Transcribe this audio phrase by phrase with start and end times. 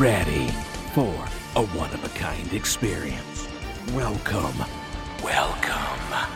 [0.00, 0.48] Ready
[0.94, 1.14] for
[1.56, 3.46] a one of a kind experience.
[3.92, 4.56] Welcome,
[5.22, 6.30] welcome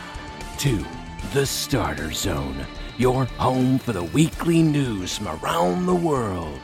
[0.59, 0.85] to
[1.33, 2.63] the Starter Zone,
[2.99, 6.59] your home for the weekly news from around the world.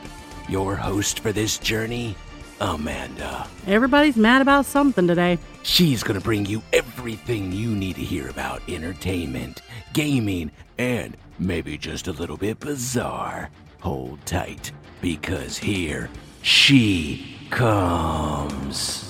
[0.48, 2.14] Your host for this journey,
[2.60, 3.48] Amanda.
[3.66, 5.40] Everybody's mad about something today.
[5.64, 9.62] She's going to bring you everything you need to hear about entertainment,
[9.92, 13.50] gaming, and maybe just a little bit bizarre.
[13.80, 16.08] Hold tight, because here
[16.42, 19.08] she comes.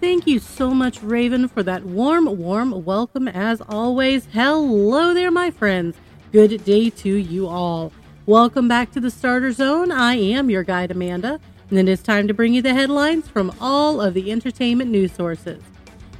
[0.00, 4.26] Thank you so much, Raven, for that warm, warm welcome as always.
[4.32, 5.96] Hello there, my friends.
[6.32, 7.92] Good day to you all.
[8.26, 9.90] Welcome back to the Starter Zone.
[9.90, 13.52] I am your guide, Amanda, and it is time to bring you the headlines from
[13.60, 15.62] all of the entertainment news sources.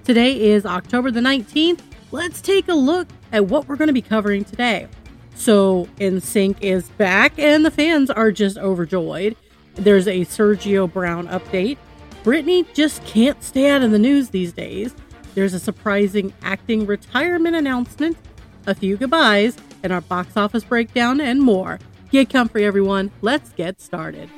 [0.05, 1.81] Today is October the 19th.
[2.11, 4.89] Let's take a look at what we're going to be covering today.
[5.35, 9.37] So, NSYNC is back, and the fans are just overjoyed.
[9.75, 11.79] There's a Sergio Brown update.
[12.23, 14.95] Britney just can't stay out of the news these days.
[15.35, 18.17] There's a surprising acting retirement announcement,
[18.67, 21.81] a few goodbyes, and our box office breakdown, and more.
[22.11, 23.11] Get comfy, everyone.
[23.23, 24.29] Let's get started.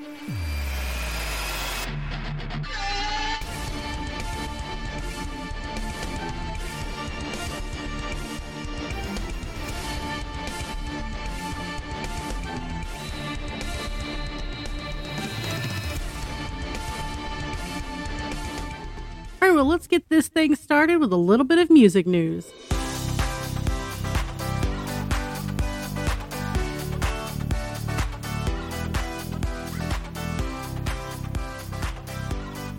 [19.45, 22.51] All right, well, let's get this thing started with a little bit of music news.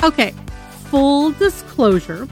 [0.04, 0.34] Okay,
[0.90, 2.28] full disclosure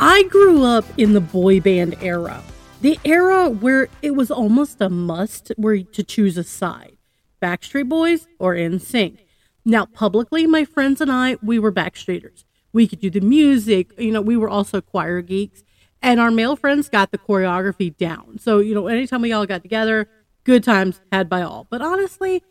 [0.00, 2.42] I grew up in the boy band era.
[2.80, 6.96] The era where it was almost a must where to choose a side
[7.40, 9.18] Backstreet Boys or NSYNC.
[9.64, 12.42] Now, publicly, my friends and I, we were Backstreeters.
[12.76, 15.64] We could do the music, you know, we were also choir geeks,
[16.02, 18.38] and our male friends got the choreography down.
[18.38, 20.10] So, you know, anytime we all got together,
[20.44, 21.66] good times had by all.
[21.70, 22.42] But honestly,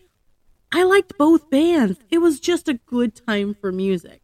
[0.74, 2.00] I liked both bands.
[2.10, 4.24] It was just a good time for music.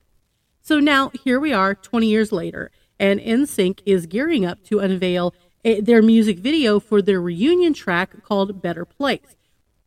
[0.59, 5.35] So now here we are 20 years later, and NSYNC is gearing up to unveil
[5.63, 9.35] a, their music video for their reunion track called Better Place.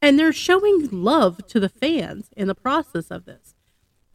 [0.01, 3.54] And they're showing love to the fans in the process of this.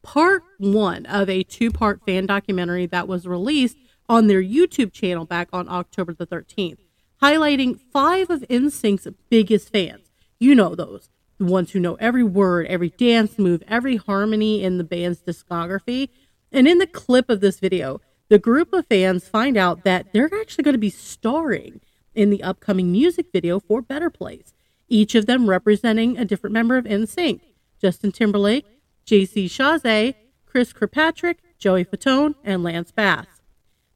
[0.02, 3.78] Part one of a two part fan documentary that was released
[4.08, 6.80] on their YouTube channel back on October the 13th,
[7.22, 10.12] highlighting five of NSYNC's biggest fans.
[10.40, 14.78] You know those, the ones who know every word, every dance move, every harmony in
[14.78, 16.10] the band's discography.
[16.52, 20.34] And in the clip of this video, the group of fans find out that they're
[20.40, 21.82] actually going to be starring
[22.16, 24.54] in the upcoming music video for Better Place,
[24.88, 27.42] each of them representing a different member of NSYNC
[27.80, 28.66] Justin Timberlake,
[29.10, 30.14] JC Chasez,
[30.46, 33.26] Chris Kirkpatrick, Joey Fatone, and Lance Bass.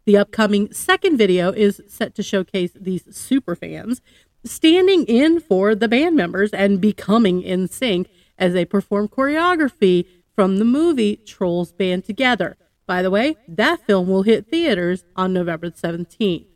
[0.05, 4.01] The upcoming second video is set to showcase these super fans
[4.43, 8.09] standing in for the band members and becoming in sync
[8.39, 12.57] as they perform choreography from the movie Trolls Band Together.
[12.87, 16.47] By the way, that film will hit theaters on November 17th.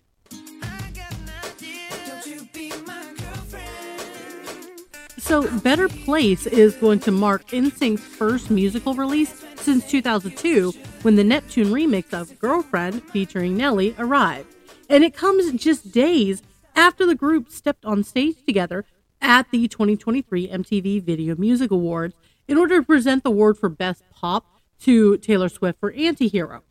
[5.27, 10.71] So, Better Place is going to mark NSYNC's first musical release since 2002
[11.01, 14.55] when the Neptune remix of Girlfriend featuring Nelly arrived.
[14.88, 16.43] And it comes just days
[16.77, 18.85] after the group stepped on stage together
[19.19, 22.15] at the 2023 MTV Video Music Awards
[22.47, 24.45] in order to present the award for Best Pop
[24.83, 26.61] to Taylor Swift for Antihero.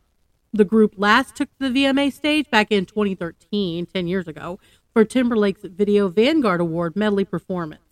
[0.51, 4.59] The group last took the VMA stage back in 2013, 10 years ago,
[4.93, 7.86] for Timberlake's Video Vanguard Award medley performance.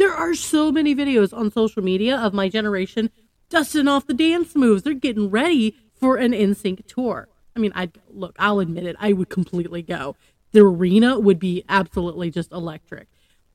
[0.00, 3.10] There are so many videos on social media of my generation
[3.50, 4.82] dusting off the dance moves.
[4.82, 7.28] They're getting ready for an NSYNC tour.
[7.54, 10.16] I mean, I look, I'll admit it, I would completely go.
[10.52, 13.08] The arena would be absolutely just electric.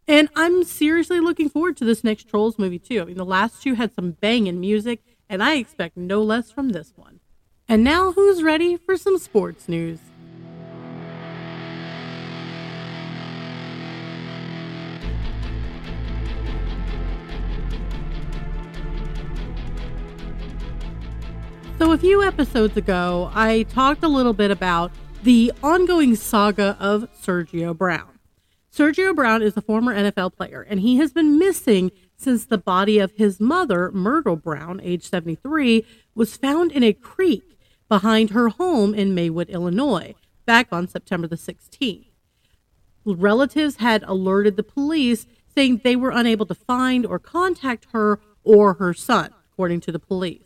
[0.07, 3.01] And I'm seriously looking forward to this next Trolls movie too.
[3.01, 6.69] I mean, the last two had some banging music, and I expect no less from
[6.69, 7.21] this one.
[7.67, 9.97] And now, who's ready for some sports news?
[21.77, 24.93] So, a few episodes ago, I talked a little bit about
[25.23, 28.17] the ongoing saga of Sergio Brown.
[28.73, 32.97] Sergio Brown is a former NFL player, and he has been missing since the body
[32.97, 35.85] of his mother, Myrtle Brown, age 73,
[36.15, 41.35] was found in a creek behind her home in Maywood, Illinois, back on September the
[41.35, 42.05] 16th.
[43.03, 48.75] Relatives had alerted the police saying they were unable to find or contact her or
[48.75, 50.44] her son, according to the police.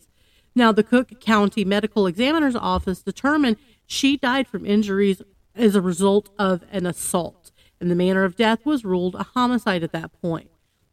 [0.56, 5.22] Now, the Cook County Medical Examiner's Office determined she died from injuries
[5.56, 9.84] as a result of an assault, and the manner of death was ruled a homicide
[9.84, 10.50] at that point.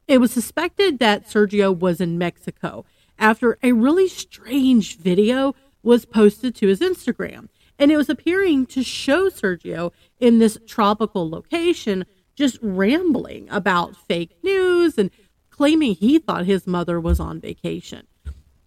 [0.08, 2.84] It was suspected that Sergio was in Mexico
[3.18, 7.48] after a really strange video was posted to his Instagram.
[7.78, 14.36] And it was appearing to show Sergio in this tropical location just rambling about fake
[14.42, 15.10] news and
[15.50, 18.06] claiming he thought his mother was on vacation.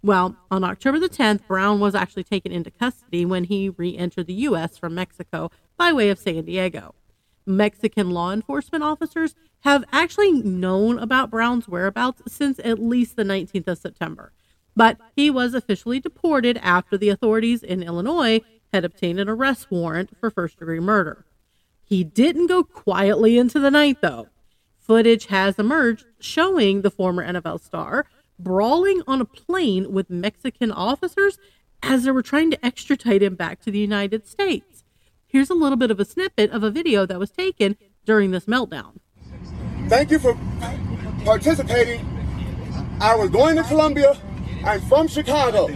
[0.02, 4.26] Well, on October the 10th, Brown was actually taken into custody when he re entered
[4.26, 4.78] the U.S.
[4.78, 6.94] from Mexico by way of San Diego.
[7.44, 13.68] Mexican law enforcement officers have actually known about Brown's whereabouts since at least the 19th
[13.68, 14.32] of September.
[14.74, 18.40] But he was officially deported after the authorities in Illinois
[18.72, 21.26] had obtained an arrest warrant for first degree murder.
[21.84, 24.28] He didn't go quietly into the night, though.
[24.78, 28.06] Footage has emerged showing the former NFL star
[28.42, 31.38] brawling on a plane with Mexican officers
[31.82, 34.84] as they were trying to extradite him back to the United States.
[35.26, 38.46] Here's a little bit of a snippet of a video that was taken during this
[38.46, 38.96] meltdown.
[39.88, 40.36] Thank you for
[41.24, 42.04] participating.
[43.00, 44.16] I was going to Colombia.
[44.64, 45.68] I'm from Chicago.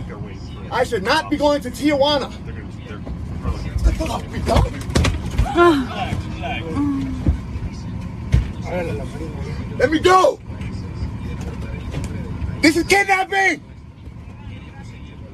[0.71, 2.33] I should not be going to Tijuana.
[9.79, 10.39] Let me go.
[12.65, 13.63] This is kidnapping.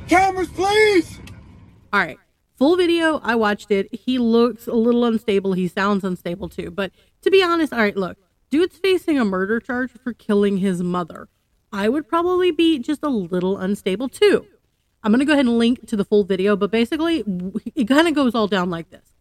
[0.08, 1.20] Cameras, please.
[1.92, 2.18] All right.
[2.56, 3.88] Full video, I watched it.
[3.94, 5.52] He looks a little unstable.
[5.52, 6.72] He sounds unstable too.
[6.72, 6.90] But
[7.22, 8.18] to be honest, all right, look,
[8.50, 11.28] dude's facing a murder charge for killing his mother.
[11.72, 14.44] I would probably be just a little unstable too.
[15.04, 17.22] I'm going to go ahead and link to the full video, but basically,
[17.76, 19.14] it kind of goes all down like this.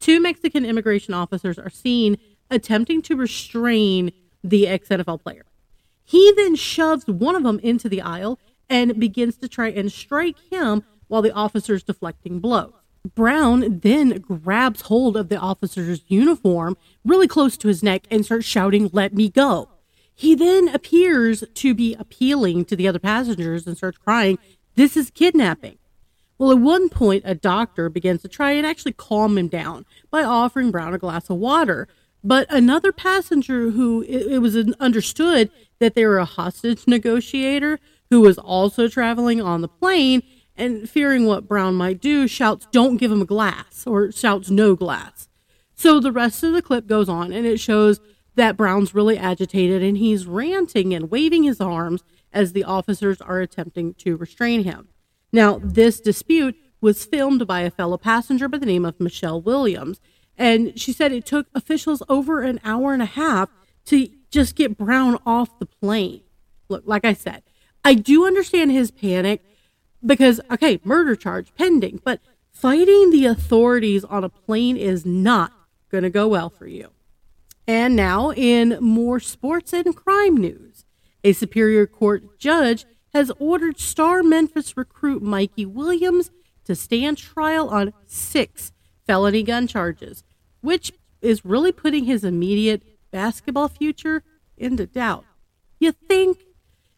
[0.00, 2.16] Two Mexican immigration officers are seen
[2.50, 4.10] attempting to restrain
[4.42, 5.44] the ex NFL player.
[6.04, 10.36] He then shoves one of them into the aisle and begins to try and strike
[10.50, 12.72] him while the officer's deflecting blows.
[13.14, 18.46] Brown then grabs hold of the officer's uniform really close to his neck and starts
[18.46, 19.68] shouting, Let me go.
[20.14, 24.38] He then appears to be appealing to the other passengers and starts crying,
[24.74, 25.78] This is kidnapping.
[26.38, 30.24] Well, at one point, a doctor begins to try and actually calm him down by
[30.24, 31.88] offering Brown a glass of water.
[32.24, 37.78] But another passenger who it, it was understood that they were a hostage negotiator
[38.10, 40.22] who was also traveling on the plane
[40.56, 44.76] and fearing what Brown might do, shouts, Don't give him a glass, or shouts, No
[44.76, 45.28] glass.
[45.74, 48.00] So the rest of the clip goes on and it shows
[48.36, 53.40] that Brown's really agitated and he's ranting and waving his arms as the officers are
[53.40, 54.88] attempting to restrain him.
[55.32, 60.00] Now, this dispute was filmed by a fellow passenger by the name of Michelle Williams,
[60.36, 63.50] and she said it took officials over an hour and a half
[63.86, 66.22] to just get Brown off the plane.
[66.68, 67.44] Look, like I said,
[67.84, 69.42] I do understand his panic
[70.04, 72.20] because, okay, murder charge pending, but
[72.50, 75.52] fighting the authorities on a plane is not
[75.90, 76.90] going to go well for you.
[77.66, 80.84] And now, in more sports and crime news,
[81.22, 86.30] a Superior Court judge has ordered star Memphis recruit Mikey Williams
[86.64, 88.72] to stand trial on six
[89.06, 90.24] felony gun charges,
[90.60, 92.82] which is really putting his immediate
[93.14, 94.24] basketball future
[94.58, 95.24] into doubt.
[95.78, 96.38] You think?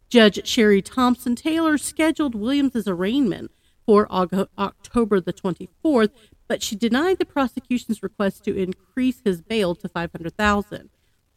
[0.08, 3.50] Judge Sherry Thompson Taylor scheduled Williams' arraignment
[3.84, 6.10] for October the 24th,
[6.48, 10.88] but she denied the prosecution's request to increase his bail to 500,000.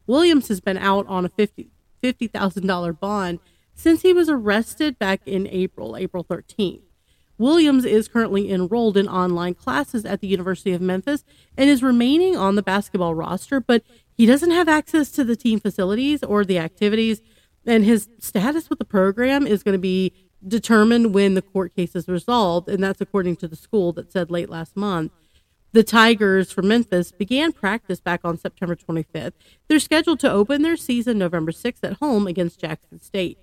[0.07, 1.69] Williams has been out on a 50
[2.01, 3.39] $50,000 bond
[3.75, 6.83] since he was arrested back in April, April 13th.
[7.37, 11.25] Williams is currently enrolled in online classes at the University of Memphis
[11.57, 13.83] and is remaining on the basketball roster, but
[14.19, 17.21] he doesn't have access to the team facilities or the activities,
[17.65, 20.11] and his status with the program is going to be
[20.45, 24.29] determined when the court case is resolved, and that's according to the school that said
[24.29, 25.13] late last month.
[25.71, 29.31] The Tigers from Memphis began practice back on September 25th.
[29.69, 33.37] They're scheduled to open their season November 6th at home against Jackson State.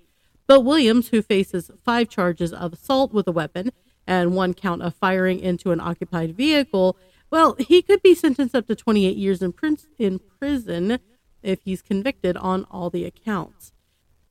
[0.45, 3.71] But Williams, who faces five charges of assault with a weapon
[4.05, 6.97] and one count of firing into an occupied vehicle,
[7.29, 9.53] well, he could be sentenced up to 28 years in,
[9.97, 10.99] in prison
[11.43, 13.71] if he's convicted on all the accounts.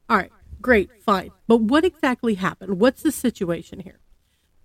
[0.09, 1.31] All right, Great, fine.
[1.47, 2.81] But what exactly happened?
[2.81, 4.00] What's the situation here?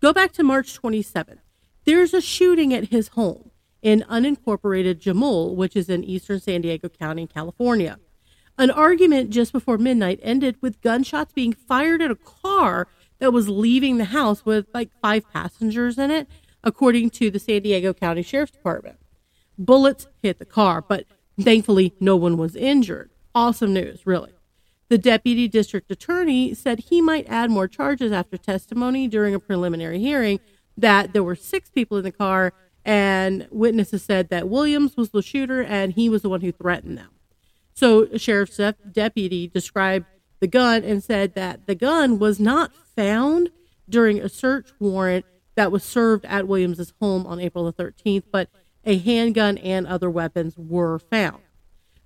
[0.02, 1.40] Go back to March 27th.
[1.86, 6.90] There's a shooting at his home in unincorporated Jamul, which is in eastern San Diego
[6.90, 8.00] County, California.
[8.58, 12.88] An argument just before midnight ended with gunshots being fired at a car
[13.20, 16.28] that was leaving the house with like five passengers in it,
[16.63, 18.98] according to the San Diego County Sheriff's Department.
[19.58, 21.06] Bullets hit the car, but
[21.39, 23.12] thankfully no one was injured.
[23.34, 24.34] Awesome news, really.
[24.89, 30.00] The deputy district attorney said he might add more charges after testimony during a preliminary
[30.00, 30.39] hearing
[30.77, 32.53] that there were six people in the car
[32.84, 36.98] and witnesses said that Williams was the shooter and he was the one who threatened
[36.98, 37.10] them.
[37.74, 38.60] So, sheriff's
[38.91, 40.06] deputy described
[40.39, 43.50] the gun and said that the gun was not found
[43.88, 48.50] during a search warrant that was served at Williams's home on April the 13th, but
[48.84, 51.41] a handgun and other weapons were found.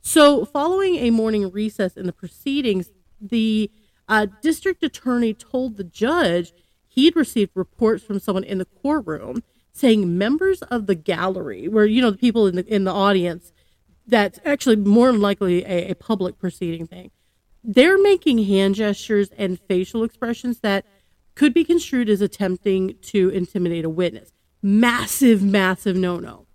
[0.01, 3.71] So, following a morning recess in the proceedings, the
[4.07, 6.53] uh, district attorney told the judge
[6.87, 12.01] he'd received reports from someone in the courtroom saying members of the gallery, where you
[12.01, 13.51] know the people in the in the audience,
[14.07, 17.11] that's actually more than likely a, a public proceeding thing.
[17.63, 20.85] They're making hand gestures and facial expressions that
[21.35, 24.31] could be construed as attempting to intimidate a witness.
[24.61, 26.47] Massive, massive no no.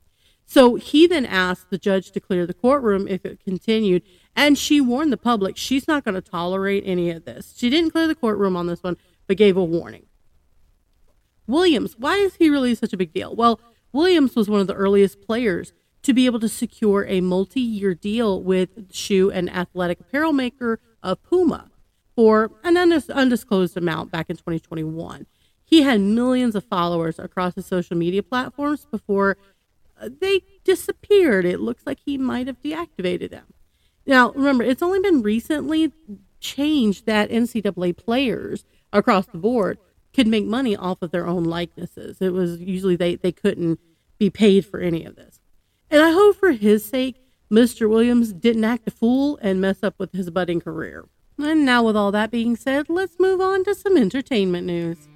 [0.47, 4.03] So he then asked the judge to clear the courtroom if it continued,
[4.35, 7.55] and she warned the public she's not going to tolerate any of this.
[7.57, 8.97] She didn't clear the courtroom on this one,
[9.29, 10.07] but gave a warning.
[11.47, 13.35] Williams, why is he really such a big deal?
[13.37, 13.61] Well,
[13.93, 15.73] Williams was one of the earliest players
[16.03, 20.81] to be able to secure a multi year deal with shoe and athletic apparel maker
[21.03, 21.70] of Puma
[22.17, 25.27] for an undisclosed amount back in 2021.
[25.65, 29.37] He had millions of followers across his social media platforms before
[30.01, 31.45] uh, they disappeared.
[31.45, 33.47] It looks like he might have deactivated them.
[34.07, 35.93] Now, remember, it's only been recently
[36.41, 39.79] changed that NCAA players across the board
[40.13, 42.21] could make money off of their own likenesses.
[42.21, 43.79] It was usually they, they couldn't
[44.19, 45.41] be paid for any of this.
[45.91, 47.17] And I hope for his sake,
[47.51, 47.89] Mr.
[47.89, 51.07] Williams didn't act a fool and mess up with his budding career.
[51.43, 55.09] And now, with all that being said, let's move on to some entertainment news.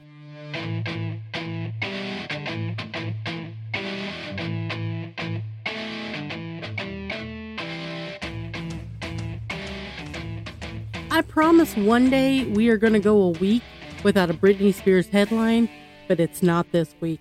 [11.11, 13.63] I promise one day we are going to go a week
[14.03, 15.69] without a Britney Spears headline,
[16.09, 17.21] but it's not this week.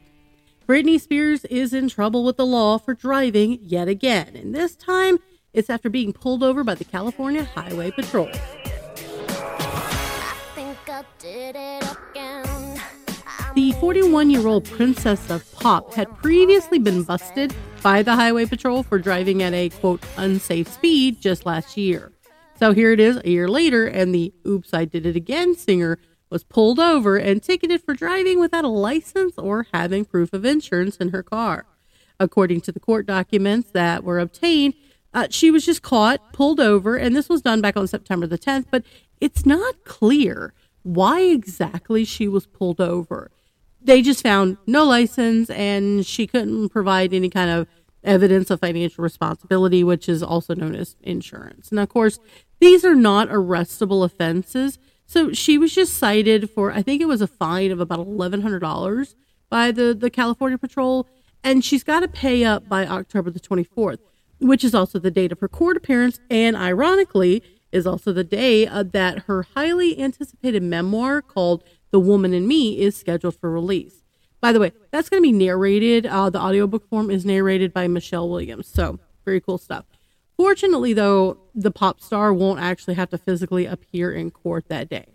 [0.65, 5.19] Britney Spears is in trouble with the law for driving yet again, and this time
[5.53, 8.31] it's after being pulled over by the California Highway Patrol.
[13.55, 18.81] The 41 year old princess of pop had previously been busted by the Highway Patrol
[18.83, 22.12] for driving at a quote unsafe speed just last year.
[22.60, 26.00] So here it is a year later, and the Oops, I Did It Again singer
[26.29, 30.98] was pulled over and ticketed for driving without a license or having proof of insurance
[30.98, 31.65] in her car.
[32.19, 34.74] According to the court documents that were obtained,
[35.13, 38.39] uh, she was just caught, pulled over, and this was done back on September the
[38.39, 38.83] 10th, but
[39.22, 40.53] it's not clear
[40.84, 43.32] why exactly she was pulled over.
[43.82, 47.68] They just found no license and she couldn't provide any kind of
[48.04, 51.70] evidence of financial responsibility, which is also known as insurance.
[51.70, 52.20] And of course,
[52.60, 54.78] these are not arrestable offenses.
[55.06, 59.16] So she was just cited for, I think it was a fine of about $1,100
[59.50, 61.08] by the, the California Patrol.
[61.44, 64.00] And she's got to pay up by October the 24th,
[64.40, 66.20] which is also the date of her court appearance.
[66.30, 72.34] And ironically, is also the day uh, that her highly anticipated memoir called The Woman
[72.34, 74.03] in Me is scheduled for release.
[74.39, 76.06] By the way, that's going to be narrated.
[76.06, 78.68] Uh, the audiobook form is narrated by Michelle Williams.
[78.68, 79.86] So, very cool stuff.
[80.38, 85.08] Fortunately, though, the pop star won't actually have to physically appear in court that day.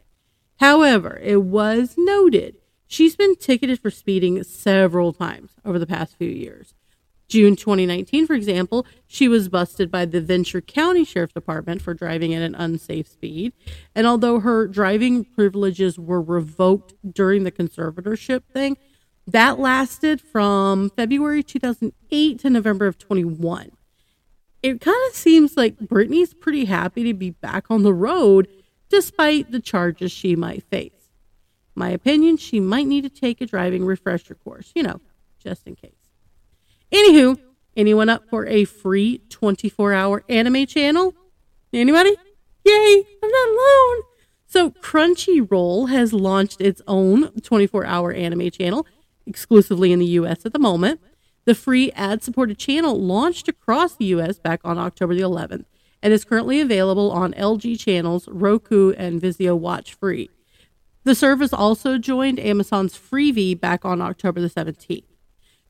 [0.60, 6.30] However, it was noted she's been ticketed for speeding several times over the past few
[6.30, 6.74] years.
[7.28, 12.32] June 2019, for example, she was busted by the Ventura County Sheriff's Department for driving
[12.34, 13.52] at an unsafe speed.
[13.94, 18.78] And although her driving privileges were revoked during the conservatorship thing,
[19.26, 23.72] that lasted from February 2008 to November of 21
[24.62, 28.48] it kind of seems like Britney's pretty happy to be back on the road
[28.88, 30.92] despite the charges she might face.
[31.74, 35.00] My opinion, she might need to take a driving refresher course, you know,
[35.38, 35.97] just in case.
[36.92, 37.38] Anywho,
[37.76, 41.14] anyone up for a free 24 hour anime channel?
[41.72, 42.16] Anybody?
[42.64, 44.02] Yay, I'm not alone.
[44.46, 48.86] So, Crunchyroll has launched its own 24 hour anime channel
[49.26, 51.00] exclusively in the US at the moment.
[51.44, 54.38] The free ad supported channel launched across the U.S.
[54.38, 55.64] back on October the 11th
[56.02, 60.30] and is currently available on LG channels, Roku, and Vizio Watch Free.
[61.04, 65.04] The service also joined Amazon's Freevee back on October the 17th.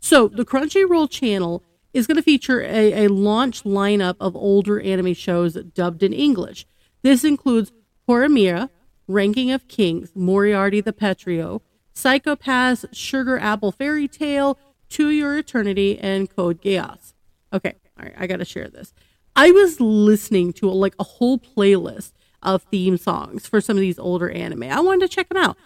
[0.01, 1.63] So the Crunchyroll channel
[1.93, 6.67] is going to feature a, a launch lineup of older anime shows dubbed in English.
[7.03, 7.73] This includes
[8.09, 8.71] Horimiya,
[9.07, 11.61] Ranking of Kings, Moriarty the Patriot,
[11.95, 14.59] Psycho-Pass, Sugar Apple Fairy Tale,
[14.91, 17.13] to Your Eternity and Code Geass.
[17.53, 18.93] Okay, all right, I got to share this.
[19.35, 22.13] I was listening to like a whole playlist
[22.43, 24.65] of theme songs for some of these older anime.
[24.65, 25.57] I wanted to check them out.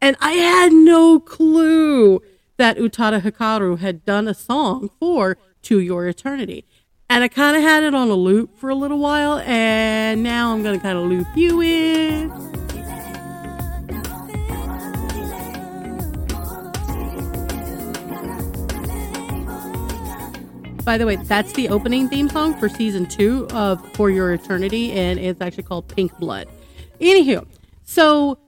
[0.00, 2.20] And I had no clue
[2.58, 6.66] that Utada Hikaru had done a song for To Your Eternity.
[7.08, 10.52] And I kind of had it on a loop for a little while, and now
[10.52, 12.28] I'm going to kind of loop you in.
[20.84, 24.92] By the way, that's the opening theme song for season two of For Your Eternity,
[24.92, 26.48] and it's actually called Pink Blood.
[27.00, 27.46] Anywho,
[27.84, 28.38] so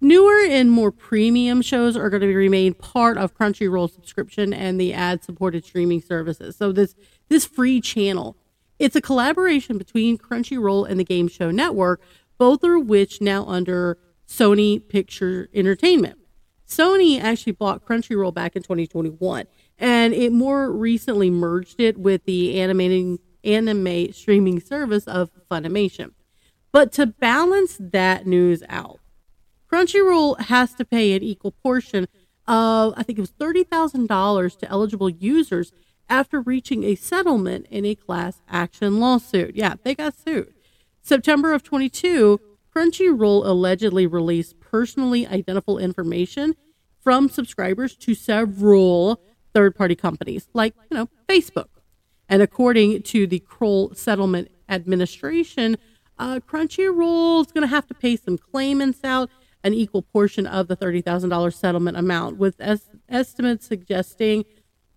[0.00, 4.92] newer and more premium shows are going to remain part of Crunchyroll subscription and the
[4.92, 6.56] ad-supported streaming services.
[6.56, 6.94] So this
[7.28, 8.36] this free channel,
[8.78, 12.00] it's a collaboration between Crunchyroll and the Game Show Network,
[12.38, 16.18] both of which now under Sony Picture Entertainment.
[16.66, 19.46] Sony actually bought Crunchyroll back in 2021
[19.78, 26.12] and it more recently merged it with the animating anime streaming service of Funimation.
[26.72, 29.00] But to balance that news out,
[29.70, 32.08] Crunchyroll has to pay an equal portion
[32.46, 35.72] of I think it was $30,000 to eligible users
[36.08, 39.54] after reaching a settlement in a class action lawsuit.
[39.54, 40.54] Yeah, they got sued.
[41.02, 42.40] September of 22,
[42.74, 46.54] Crunchyroll allegedly released personally identifiable information
[47.00, 49.20] from subscribers to several
[49.54, 51.68] third party companies like, you know, Facebook.
[52.28, 55.76] And according to the Kroll Settlement Administration,
[56.18, 59.30] uh, Crunchyroll is going to have to pay some claimants out
[59.68, 64.44] an equal portion of the $30,000 settlement amount, with es- estimates suggesting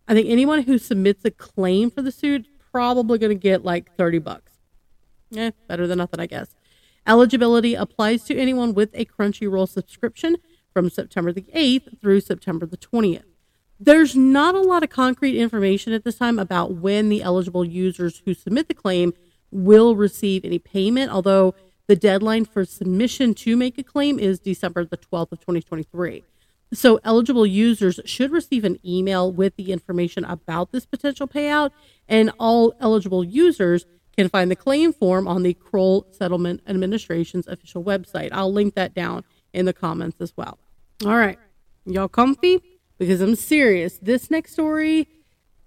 [0.08, 3.96] I think anyone who submits a claim for the suit probably going to get like
[3.96, 4.54] 30 bucks.
[5.36, 6.56] Eh, better than nothing, I guess.
[7.08, 10.38] Eligibility applies to anyone with a Crunchyroll subscription
[10.74, 13.24] from September the 8th through September the 20th.
[13.80, 18.22] There's not a lot of concrete information at this time about when the eligible users
[18.26, 19.14] who submit the claim
[19.50, 21.56] will receive any payment, although
[21.92, 26.24] the deadline for submission to make a claim is December the 12th of 2023.
[26.74, 31.72] So eligible users should receive an email with the information about this potential payout,
[32.08, 37.84] and all eligible users can find the claim form on the Kroll Settlement Administration's official
[37.84, 38.30] website.
[38.32, 40.60] I'll link that down in the comments as well.
[41.06, 41.38] All right,
[41.86, 42.62] y'all comfy?
[42.98, 43.98] because I'm serious.
[44.02, 45.10] This next story,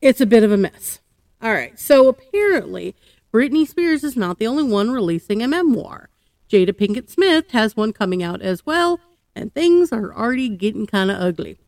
[0.00, 1.00] it's a bit of a mess.
[1.42, 2.94] All right, so apparently,
[3.30, 6.08] Britney Spears is not the only one releasing a memoir.
[6.54, 9.00] Jada Pinkett Smith has one coming out as well,
[9.34, 11.58] and things are already getting kind of ugly.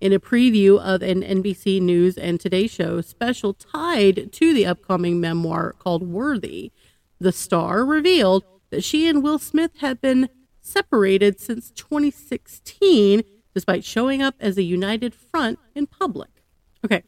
[0.00, 5.20] In a preview of an NBC News and Today Show special tied to the upcoming
[5.20, 6.70] memoir called Worthy,
[7.18, 10.28] the star revealed that she and Will Smith had been
[10.60, 13.24] separated since 2016
[13.54, 16.30] despite showing up as a united front in public.
[16.84, 17.02] Okay,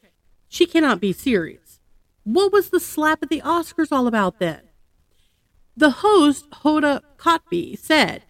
[0.48, 1.78] she cannot be serious.
[2.24, 4.62] What was the slap at the Oscars all about then?
[5.76, 8.24] The host, Hoda Kotb, said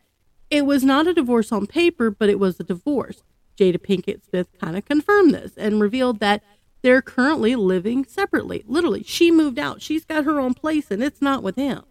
[0.50, 3.22] it was not a divorce on paper, but it was a divorce.
[3.56, 6.42] Jada Pinkett Smith kind of confirmed this and revealed that
[6.82, 8.64] they're currently living separately.
[8.66, 9.82] Literally, she moved out.
[9.82, 11.82] She's got her own place and it's not with him.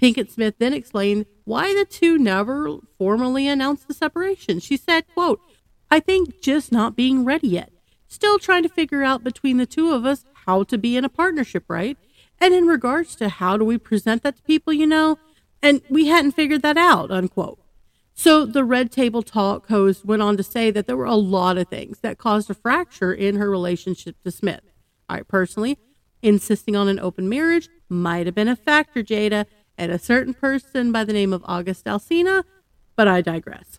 [0.00, 4.58] Pinkett Smith then explained why the two never formally announced the separation.
[4.58, 5.40] She said, quote,
[5.90, 7.72] I think just not being ready yet.
[8.08, 11.08] Still trying to figure out between the two of us how to be in a
[11.08, 11.96] partnership, right?
[12.42, 15.16] And in regards to how do we present that to people, you know,
[15.62, 17.60] and we hadn't figured that out, unquote.
[18.14, 21.56] So the Red Table Talk host went on to say that there were a lot
[21.56, 24.62] of things that caused a fracture in her relationship to Smith.
[25.08, 25.78] I personally,
[26.20, 29.46] insisting on an open marriage might have been a factor, Jada,
[29.78, 32.42] and a certain person by the name of August Alsina,
[32.96, 33.78] but I digress.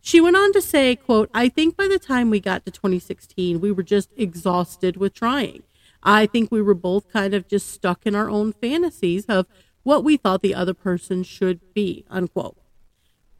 [0.00, 3.60] She went on to say, quote, I think by the time we got to 2016,
[3.60, 5.62] we were just exhausted with trying.
[6.04, 9.46] I think we were both kind of just stuck in our own fantasies of
[9.82, 12.56] what we thought the other person should be, unquote.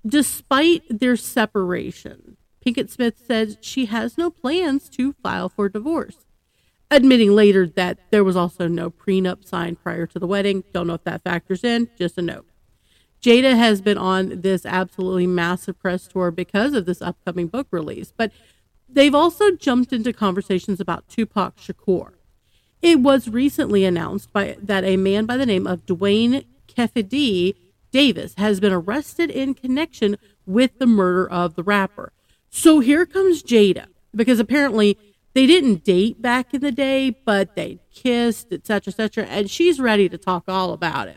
[0.07, 6.25] Despite their separation, Pinkett Smith said she has no plans to file for divorce
[6.91, 10.65] admitting later that there was also no prenup signed prior to the wedding.
[10.73, 12.47] Don't know if that factors in, just a note.
[13.21, 18.13] Jada has been on this absolutely massive press tour because of this upcoming book release,
[18.17, 18.33] but
[18.89, 22.14] they've also jumped into conversations about Tupac Shakur.
[22.85, 27.55] It was recently announced by that a man by the name of Dwayne Kefidi
[27.91, 32.13] Davis has been arrested in connection with the murder of the rapper.
[32.51, 34.99] So here comes Jada because apparently
[35.33, 40.07] they didn't date back in the day, but they kissed, etc., etc., and she's ready
[40.11, 41.17] to talk all about it.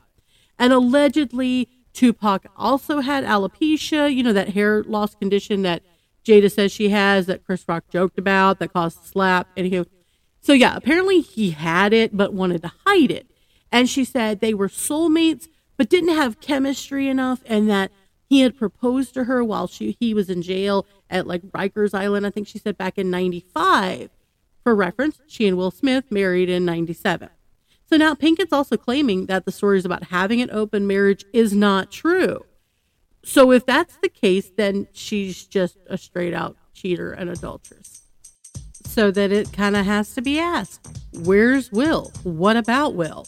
[0.58, 5.84] And allegedly, Tupac also had alopecia, you know, that hair loss condition that
[6.24, 9.54] Jada says she has, that Chris Rock joked about, that caused slap.
[9.58, 9.86] Anywho,
[10.48, 13.28] so yeah, apparently he had it, but wanted to hide it.
[13.70, 17.92] And she said they were soulmates, but didn't have chemistry enough, and that
[18.30, 22.26] he had proposed to her while she he was in jail at like Rikers Island.
[22.26, 24.10] I think she said back in '95.
[24.64, 27.28] For reference, she and Will Smith married in '97.
[27.90, 31.92] So now Pinkett's also claiming that the stories about having an open marriage is not
[31.92, 32.46] true.
[33.22, 38.07] So if that's the case, then she's just a straight out cheater and adulteress.
[38.98, 42.12] So that it kind of has to be asked where's Will?
[42.24, 43.28] What about Will?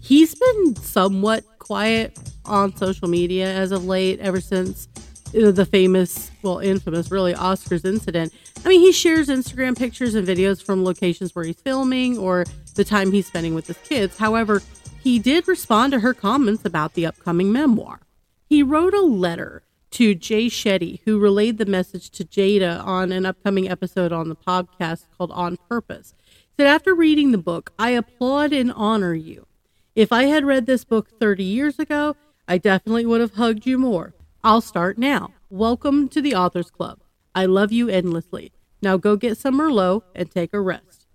[0.00, 4.86] He's been somewhat quiet on social media as of late, ever since
[5.32, 8.32] the famous, well, infamous, really, Oscars incident.
[8.64, 12.44] I mean, he shares Instagram pictures and videos from locations where he's filming or
[12.76, 14.18] the time he's spending with his kids.
[14.18, 14.62] However,
[15.02, 18.02] he did respond to her comments about the upcoming memoir.
[18.48, 23.26] He wrote a letter to Jay Shetty, who relayed the message to Jada on an
[23.26, 26.14] upcoming episode on the podcast called On Purpose.
[26.26, 29.46] He said, After reading the book, I applaud and honor you.
[29.94, 33.78] If I had read this book 30 years ago, I definitely would have hugged you
[33.78, 34.14] more.
[34.44, 35.32] I'll start now.
[35.50, 37.00] Welcome to the Authors Club.
[37.34, 38.52] I love you endlessly.
[38.80, 41.06] Now go get some Merlot and take a rest.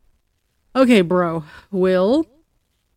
[0.76, 1.44] Okay, bro.
[1.72, 2.28] Will?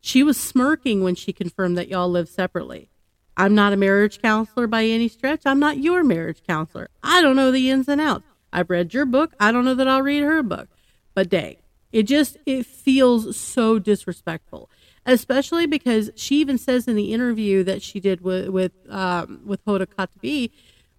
[0.01, 2.91] She was smirking when she confirmed that y'all live separately.
[3.37, 5.43] I'm not a marriage counselor by any stretch.
[5.45, 6.89] I'm not your marriage counselor.
[7.03, 8.25] I don't know the ins and outs.
[8.53, 9.35] I've read your book.
[9.39, 10.69] I don't know that I'll read her book.
[11.15, 11.57] But dang,
[11.93, 14.71] it just it feels so disrespectful,
[15.05, 19.65] especially because she even says in the interview that she did with with um, with
[19.67, 20.51] Hoda Kotb,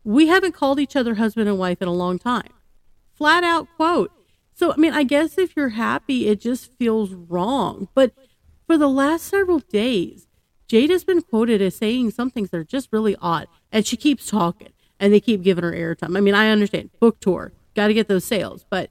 [0.03, 2.53] we haven't called each other husband and wife in a long time.
[3.13, 4.11] Flat out quote.
[4.53, 7.89] So I mean, I guess if you're happy, it just feels wrong.
[7.95, 8.13] But
[8.67, 10.26] for the last several days,
[10.67, 14.29] Jada's been quoted as saying some things that are just really odd, and she keeps
[14.29, 16.17] talking, and they keep giving her airtime.
[16.17, 18.89] I mean, I understand book tour, got to get those sales, but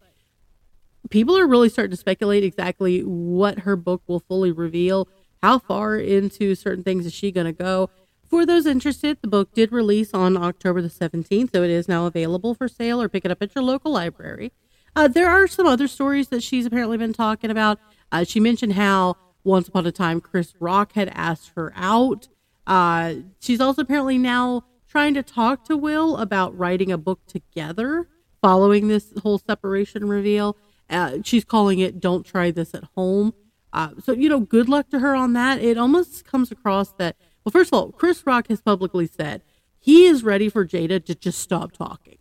[1.11, 5.09] people are really starting to speculate exactly what her book will fully reveal.
[5.43, 7.91] How far into certain things is she going to go?
[8.29, 12.07] For those interested, the book did release on October the 17th, so it is now
[12.07, 14.53] available for sale or pick it up at your local library.
[14.97, 17.79] Uh, there are some other stories that she's apparently been talking about.
[18.11, 19.15] Uh, she mentioned how
[19.47, 22.29] once upon a time, Chris Rock had asked her out.
[22.67, 28.09] Uh, she's also apparently now trying to talk to Will about writing a book together
[28.43, 30.57] following this whole separation reveal.
[30.91, 33.35] Uh, she's calling it Don't Try This at Home.
[33.73, 35.61] Uh, so, you know, good luck to her on that.
[35.61, 39.43] It almost comes across that, well, first of all, Chris Rock has publicly said
[39.79, 42.16] he is ready for Jada to just stop talking.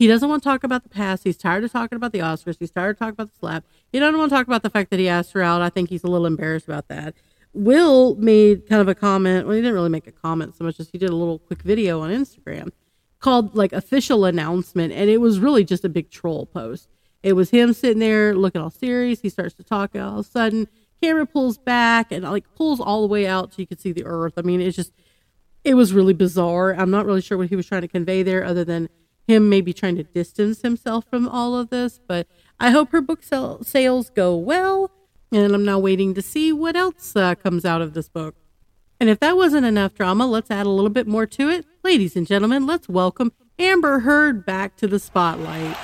[0.00, 1.24] He doesn't want to talk about the past.
[1.24, 2.56] He's tired of talking about the Oscars.
[2.58, 3.66] He's tired of talking about the slap.
[3.92, 5.60] He doesn't want to talk about the fact that he asked her out.
[5.60, 7.12] I think he's a little embarrassed about that.
[7.52, 9.46] Will made kind of a comment.
[9.46, 11.60] Well, he didn't really make a comment so much as he did a little quick
[11.60, 12.70] video on Instagram
[13.18, 14.94] called like official announcement.
[14.94, 16.88] And it was really just a big troll post.
[17.22, 19.20] It was him sitting there looking all serious.
[19.20, 19.94] He starts to talk.
[19.94, 20.66] All of a sudden,
[21.02, 24.06] camera pulls back and like pulls all the way out so you can see the
[24.06, 24.32] earth.
[24.38, 24.92] I mean, it's just,
[25.62, 26.74] it was really bizarre.
[26.74, 28.88] I'm not really sure what he was trying to convey there other than
[29.30, 32.00] him maybe trying to distance himself from all of this.
[32.06, 32.26] But
[32.58, 34.90] I hope her book sell- sales go well.
[35.32, 38.34] And I'm now waiting to see what else uh, comes out of this book.
[38.98, 41.64] And if that wasn't enough drama, let's add a little bit more to it.
[41.82, 45.76] Ladies and gentlemen, let's welcome Amber Heard back to the spotlight.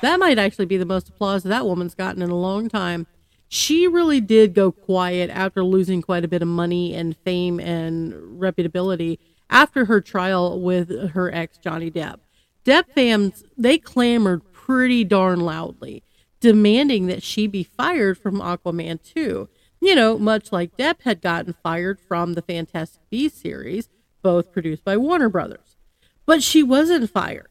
[0.00, 3.06] That might actually be the most applause that woman's gotten in a long time
[3.52, 8.12] she really did go quiet after losing quite a bit of money and fame and
[8.40, 9.18] reputability
[9.50, 12.20] after her trial with her ex Johnny Depp.
[12.64, 16.04] Depp fans they clamored pretty darn loudly,
[16.38, 19.48] demanding that she be fired from Aquaman 2.
[19.80, 23.88] You know, much like Depp had gotten fired from the Fantastic Beasts series,
[24.22, 25.76] both produced by Warner Brothers.
[26.24, 27.49] But she wasn't fired.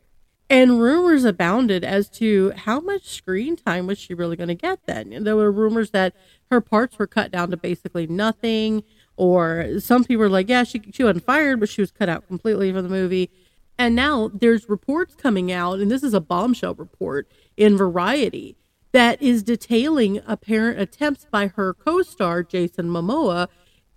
[0.49, 4.79] And rumors abounded as to how much screen time was she really going to get
[4.87, 5.23] then.
[5.23, 6.15] There were rumors that
[6.49, 8.83] her parts were cut down to basically nothing,
[9.15, 12.25] or some people were like, yeah, she, she wasn't fired, but she was cut out
[12.27, 13.29] completely from the movie.
[13.77, 18.55] And now there's reports coming out, and this is a bombshell report in Variety
[18.91, 23.47] that is detailing apparent attempts by her co star, Jason Momoa,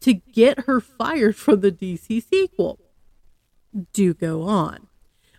[0.01, 2.79] to get her fired from the DC sequel.
[3.95, 4.89] Do go on.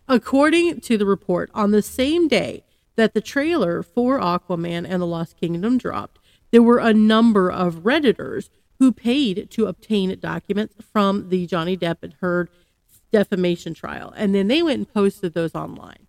[0.08, 2.64] According to the report, on the same day
[2.96, 6.20] that the trailer for Aquaman and the Lost Kingdom dropped,
[6.52, 11.98] there were a number of Redditors who paid to obtain documents from the Johnny Depp
[12.02, 12.50] and Heard
[13.12, 14.14] defamation trial.
[14.16, 16.08] And then they went and posted those online.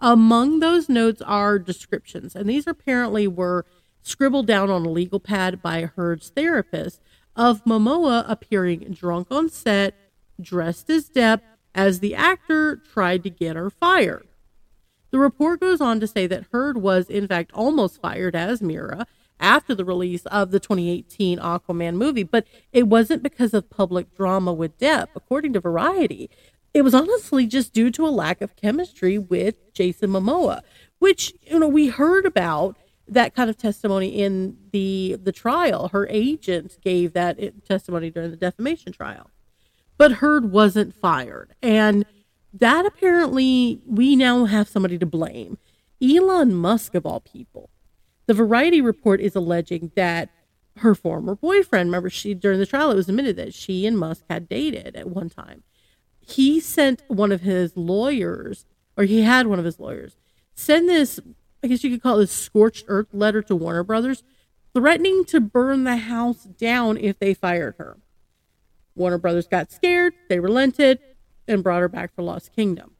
[0.00, 3.66] Among those notes are descriptions, and these apparently were
[4.02, 7.02] scribbled down on a legal pad by Heard's therapist
[7.36, 9.94] of Momoa appearing drunk on set,
[10.40, 11.42] dressed as Depp,
[11.74, 14.26] as the actor tried to get her fired.
[15.10, 19.06] The report goes on to say that Heard was, in fact, almost fired as Mera
[19.40, 24.52] after the release of the 2018 Aquaman movie, but it wasn't because of public drama
[24.52, 26.30] with Depp, according to Variety.
[26.72, 30.60] It was honestly just due to a lack of chemistry with Jason Momoa,
[30.98, 32.76] which you know we heard about
[33.08, 35.88] that kind of testimony in the the trial.
[35.88, 39.30] Her agent gave that testimony during the defamation trial,
[40.00, 42.06] but Heard wasn't fired, and
[42.54, 45.58] that apparently we now have somebody to blame.
[46.02, 47.68] Elon Musk of all people.
[48.24, 50.30] The Variety report is alleging that
[50.78, 54.24] her former boyfriend, remember she during the trial it was admitted that she and Musk
[54.30, 55.64] had dated at one time.
[56.18, 58.64] He sent one of his lawyers,
[58.96, 60.16] or he had one of his lawyers,
[60.54, 61.20] send this,
[61.62, 64.22] I guess you could call a scorched earth letter to Warner Brothers,
[64.72, 67.98] threatening to burn the house down if they fired her.
[69.00, 70.98] Warner Brothers got scared, they relented,
[71.48, 72.92] and brought her back for Lost Kingdom.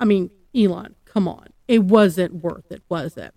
[0.00, 1.48] I mean, Elon, come on.
[1.68, 3.34] It wasn't worth it, was it?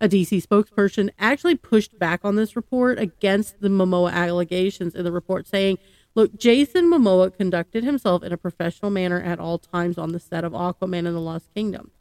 [0.00, 5.12] A DC spokesperson actually pushed back on this report against the Momoa allegations in the
[5.12, 5.78] report, saying,
[6.16, 10.42] Look, Jason Momoa conducted himself in a professional manner at all times on the set
[10.42, 11.92] of Aquaman and the Lost Kingdom.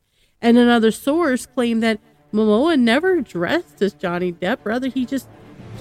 [0.41, 1.99] And another source claimed that
[2.33, 4.59] Momoa never dressed as Johnny Depp.
[4.63, 5.27] Rather, he just,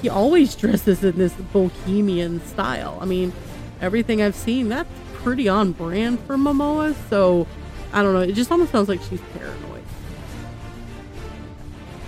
[0.03, 2.99] he always dresses in this bohemian style.
[3.01, 3.33] I mean,
[3.81, 6.95] everything I've seen, that's pretty on brand for Momoa.
[7.09, 7.47] So,
[7.93, 8.21] I don't know.
[8.21, 9.83] It just almost sounds like she's paranoid.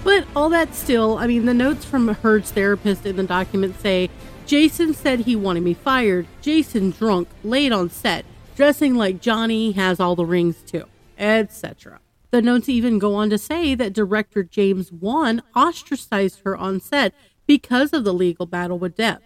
[0.05, 4.09] But all that still, I mean, the notes from Heard's therapist in the document say
[4.47, 6.27] Jason said he wanted me fired.
[6.41, 8.25] Jason drunk, late on set,
[8.57, 10.87] dressing like Johnny has all the rings too,
[11.19, 12.01] etc.
[12.31, 17.13] The notes even go on to say that director James Wan ostracized her on set
[17.49, 19.19] because of the legal battle with Depp.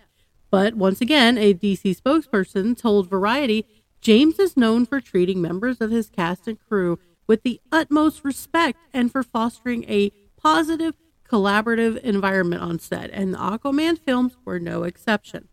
[0.50, 3.66] But once again, a DC spokesperson told Variety
[4.00, 8.78] James is known for treating members of his cast and crew with the utmost respect
[8.92, 10.94] and for fostering a positive,
[11.28, 15.48] collaborative environment on set, and the Aquaman films were no exception.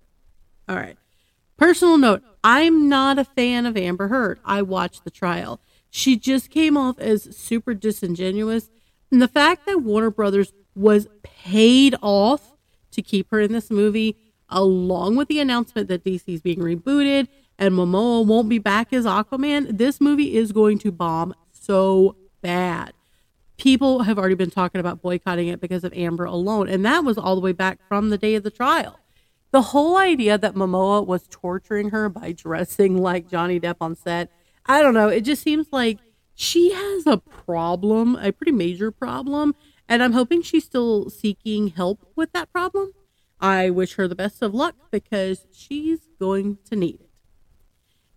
[0.68, 0.98] All right.
[1.58, 4.40] Personal note I'm not a fan of Amber Heard.
[4.46, 5.60] I watched the trial.
[5.90, 8.70] She just came off as super disingenuous.
[9.12, 12.49] And the fact that Warner Brothers was paid off
[13.02, 14.16] to keep her in this movie,
[14.50, 19.06] along with the announcement that DC is being rebooted and Momoa won't be back as
[19.06, 22.94] Aquaman, this movie is going to bomb so bad
[23.60, 26.68] people have already been talking about boycotting it because of Amber alone.
[26.68, 29.00] And that was all the way back from the day of the trial.
[29.52, 34.32] The whole idea that Momoa was torturing her by dressing like Johnny Depp on set,
[34.66, 35.10] I don't know.
[35.10, 36.00] It just seems like
[36.36, 39.56] she has a problem, a pretty major problem.
[39.90, 42.94] And I'm hoping she's still seeking help with that problem.
[43.42, 47.10] I wish her the best of luck because she's going to need it.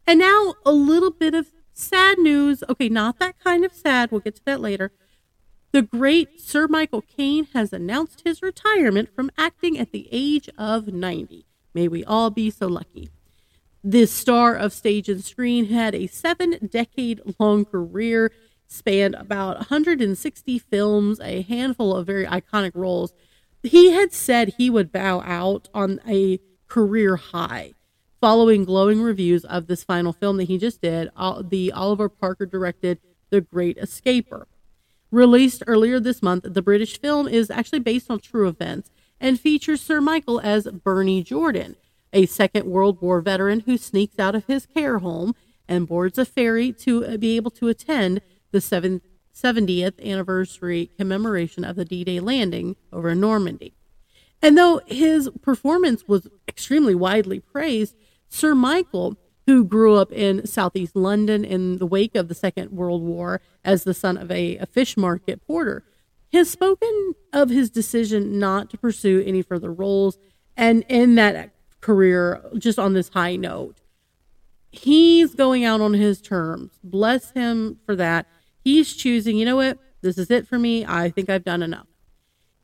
[0.06, 2.62] And now a little bit of sad news.
[2.68, 4.10] Okay, not that kind of sad.
[4.10, 4.92] We'll get to that later.
[5.72, 10.88] The great Sir Michael Caine has announced his retirement from acting at the age of
[10.88, 11.46] 90.
[11.72, 13.08] May we all be so lucky.
[13.82, 18.30] This star of stage and screen had a seven decade long career,
[18.72, 23.12] spanned about 160 films, a handful of very iconic roles.
[23.62, 27.74] He had said he would bow out on a career high
[28.22, 31.10] following glowing reviews of this final film that he just did,
[31.48, 34.46] the Oliver Parker directed The Great Escaper.
[35.10, 39.80] Released earlier this month, the British film is actually based on true events and features
[39.80, 41.74] Sir Michael as Bernie Jordan,
[42.12, 45.34] a Second World War veteran who sneaks out of his care home
[45.66, 48.20] and boards a ferry to be able to attend
[48.52, 53.74] the 70th anniversary commemoration of the D Day landing over Normandy.
[54.40, 57.96] And though his performance was extremely widely praised,
[58.28, 63.02] Sir Michael who grew up in southeast London in the wake of the Second World
[63.02, 65.84] War as the son of a, a, fish market porter,
[66.32, 70.18] has spoken of his decision not to pursue any further roles
[70.56, 73.78] and in that career just on this high note.
[74.70, 76.78] He's going out on his terms.
[76.82, 78.26] Bless him for that.
[78.62, 79.78] He's choosing, you know what?
[80.00, 80.84] This is it for me.
[80.84, 81.86] I think I've done enough.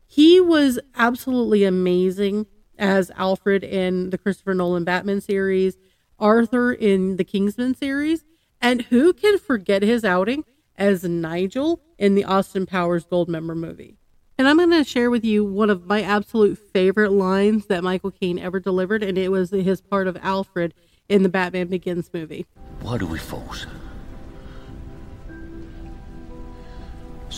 [0.06, 2.46] He was absolutely amazing
[2.78, 5.76] as Alfred in the Christopher Nolan Batman series
[6.18, 8.24] Arthur in the Kingsman series.
[8.61, 10.44] And who can forget his outing
[10.76, 13.98] as Nigel in the Austin Powers Goldmember movie?
[14.37, 18.12] And I'm going to share with you one of my absolute favorite lines that Michael
[18.12, 20.74] Caine ever delivered, and it was his part of Alfred
[21.08, 22.46] in the Batman Begins movie.
[22.80, 23.66] Why do we force?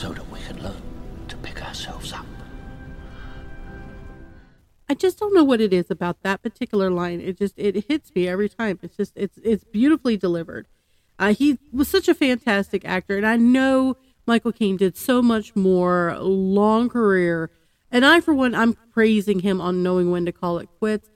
[0.01, 0.81] So that we can learn
[1.29, 2.25] to pick ourselves up.
[4.89, 7.21] I just don't know what it is about that particular line.
[7.21, 8.79] It just it hits me every time.
[8.83, 10.69] It's just it's it's beautifully delivered.
[11.19, 15.55] Uh, he was such a fantastic actor, and I know Michael Caine did so much
[15.55, 17.51] more long career
[17.91, 21.11] And I, for one, I'm praising him on knowing when to call it quits.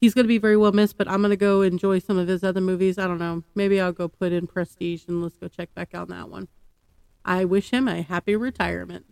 [0.00, 2.26] He's going to be very well missed, but I'm going to go enjoy some of
[2.26, 2.96] his other movies.
[2.96, 3.44] I don't know.
[3.54, 6.48] Maybe I'll go put in Prestige and let's go check back on that one.
[7.24, 9.06] I wish him a happy retirement.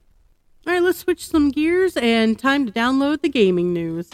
[0.66, 4.10] All right, let's switch some gears and time to download the gaming news.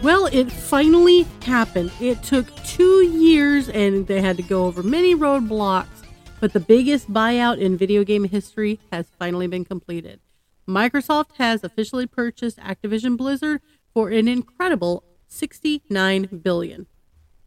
[0.00, 1.90] Well, it finally happened.
[2.00, 6.04] It took two years and they had to go over many roadblocks,
[6.38, 10.20] but the biggest buyout in video game history has finally been completed.
[10.68, 13.62] Microsoft has officially purchased Activision Blizzard
[13.94, 16.86] for an incredible 69 billion.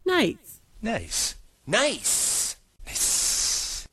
[0.04, 0.60] Nice.
[0.82, 1.36] Nice.
[1.66, 2.56] Nice.
[2.84, 3.88] Nice.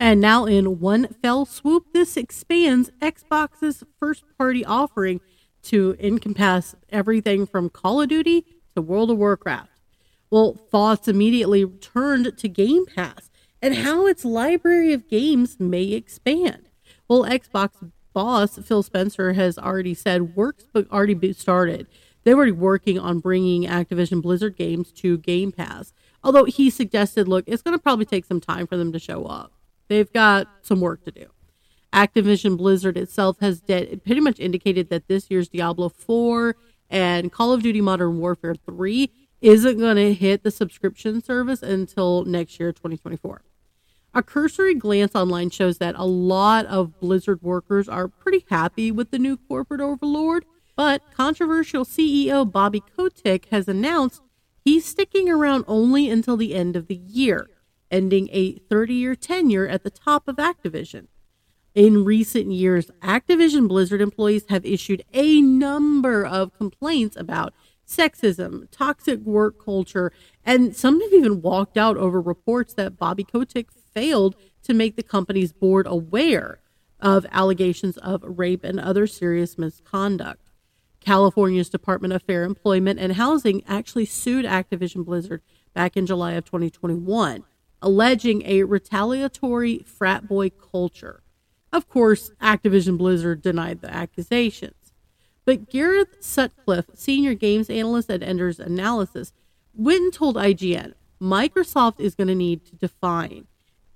[0.00, 5.20] And now in one fell swoop, this expands Xbox's first party offering
[5.62, 9.70] to encompass everything from Call of Duty to World of Warcraft.
[10.28, 16.68] Well, thoughts immediately turned to Game Pass and how its library of games may expand.
[17.06, 21.86] Well, Xbox boss Phil Spencer has already said work's already started.
[22.24, 25.92] They're already working on bringing Activision Blizzard games to Game Pass.
[26.22, 29.24] Although he suggested, look, it's going to probably take some time for them to show
[29.24, 29.52] up.
[29.88, 31.26] They've got some work to do.
[31.92, 36.56] Activision Blizzard itself has de- pretty much indicated that this year's Diablo 4
[36.88, 42.24] and Call of Duty Modern Warfare 3 isn't going to hit the subscription service until
[42.24, 43.42] next year, 2024.
[44.14, 49.10] A cursory glance online shows that a lot of Blizzard workers are pretty happy with
[49.10, 50.44] the new corporate overlord,
[50.76, 54.20] but controversial CEO Bobby Kotick has announced
[54.66, 57.48] he's sticking around only until the end of the year,
[57.90, 61.06] ending a 30 year tenure at the top of Activision.
[61.74, 67.54] In recent years, Activision Blizzard employees have issued a number of complaints about
[67.88, 70.12] sexism, toxic work culture,
[70.44, 75.02] and some have even walked out over reports that Bobby Kotick failed to make the
[75.02, 76.60] company's board aware
[77.00, 80.50] of allegations of rape and other serious misconduct.
[81.00, 85.42] California's Department of Fair Employment and Housing actually sued Activision Blizzard
[85.74, 87.42] back in July of 2021,
[87.80, 91.22] alleging a retaliatory frat boy culture.
[91.72, 94.92] Of course, Activision Blizzard denied the accusations.
[95.44, 99.32] But Gareth Sutcliffe, senior games analyst at Enders Analysis,
[99.74, 103.46] went and told IGN Microsoft is going to need to define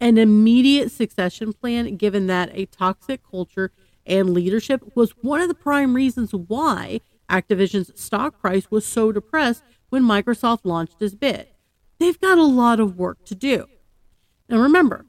[0.01, 3.73] an immediate succession plan given that a toxic culture
[4.05, 9.65] and leadership was one of the prime reasons why Activision's stock price was so depressed
[9.89, 11.49] when Microsoft launched its bid.
[11.99, 13.67] They've got a lot of work to do.
[14.49, 15.07] Now remember,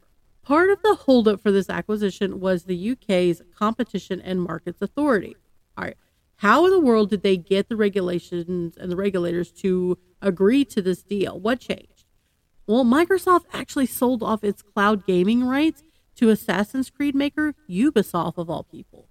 [0.48, 5.36] Part of the holdup for this acquisition was the UK's Competition and Markets Authority.
[5.78, 5.98] All right,
[6.38, 10.82] how in the world did they get the regulations and the regulators to agree to
[10.82, 11.38] this deal?
[11.38, 11.97] What changed?
[12.68, 15.84] Well, Microsoft actually sold off its cloud gaming rights
[16.18, 19.08] to Assassin's Creed maker Ubisoft, of all people.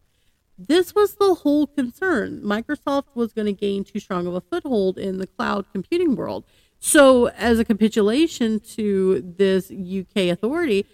[0.59, 2.43] This was the whole concern.
[2.43, 6.45] Microsoft was going to gain too strong of a foothold in the cloud computing world.
[6.79, 10.85] So, as a capitulation to this UK authority,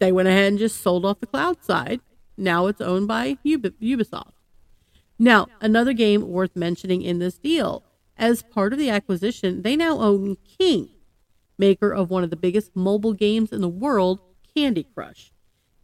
[0.00, 2.00] they went ahead and just sold off the cloud side.
[2.36, 4.32] Now it's owned by Ubisoft.
[5.18, 7.84] Now, another game worth mentioning in this deal.
[8.16, 10.88] As part of the acquisition, they now own King,
[11.60, 14.18] maker of one of the biggest mobile games in the world,
[14.52, 15.30] Candy Crush.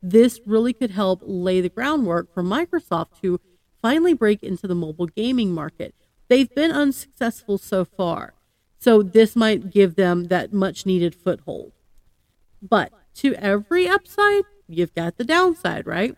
[0.03, 3.41] This really could help lay the groundwork for Microsoft to
[3.81, 5.95] finally break into the mobile gaming market.
[6.29, 8.35] They've been unsuccessful so far,
[8.79, 11.73] so this might give them that much needed foothold.
[12.61, 16.17] But to every upside, you've got the downside, right?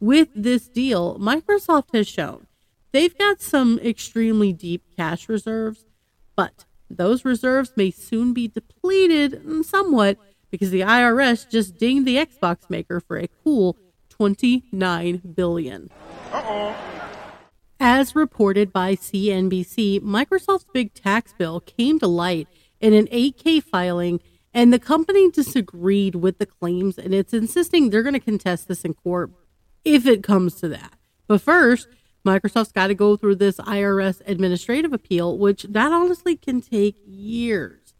[0.00, 2.46] With this deal, Microsoft has shown
[2.92, 5.84] they've got some extremely deep cash reserves,
[6.36, 10.18] but those reserves may soon be depleted somewhat
[10.50, 13.76] because the IRS just dinged the Xbox maker for a cool
[14.08, 15.90] 29 billion.
[16.32, 16.76] Uh-oh.
[17.78, 22.46] As reported by CNBC, Microsoft's big tax bill came to light
[22.80, 24.20] in an 8K filing
[24.52, 28.82] and the company disagreed with the claims and it's insisting they're going to contest this
[28.82, 29.30] in court
[29.84, 30.94] if it comes to that.
[31.26, 31.88] But first,
[32.24, 37.94] Microsoft's got to go through this IRS administrative appeal, which that honestly can take years.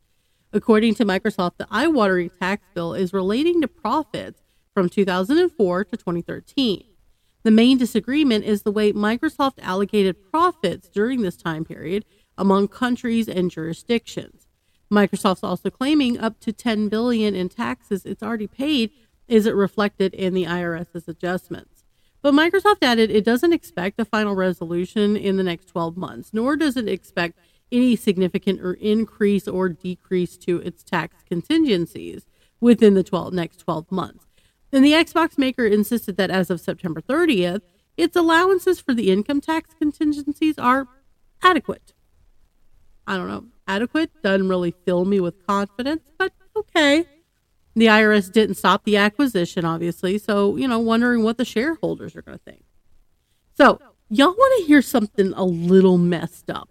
[0.53, 4.43] According to Microsoft, the eye-watering tax bill is relating to profits
[4.75, 6.85] from 2004 to 2013.
[7.43, 12.05] The main disagreement is the way Microsoft allocated profits during this time period
[12.37, 14.47] among countries and jurisdictions.
[14.93, 18.91] Microsoft's also claiming up to 10 billion in taxes it's already paid
[19.29, 21.80] isn't reflected in the IRS's adjustments.
[22.23, 26.57] But Microsoft added it doesn't expect a final resolution in the next 12 months, nor
[26.57, 27.39] does it expect
[27.73, 32.27] any significant or increase or decrease to its tax contingencies
[32.61, 34.27] within the 12, next 12 months.
[34.73, 37.63] And the Xbox maker insisted that as of September 30th,
[37.97, 40.87] its allowances for the income tax contingencies are
[41.43, 41.93] adequate.
[43.07, 43.47] I don't know.
[43.67, 47.07] Adequate doesn't really fill me with confidence, but okay.
[47.75, 50.19] The IRS didn't stop the acquisition, obviously.
[50.19, 52.65] So, you know, wondering what the shareholders are going to think.
[53.57, 56.71] So, y'all want to hear something a little messed up?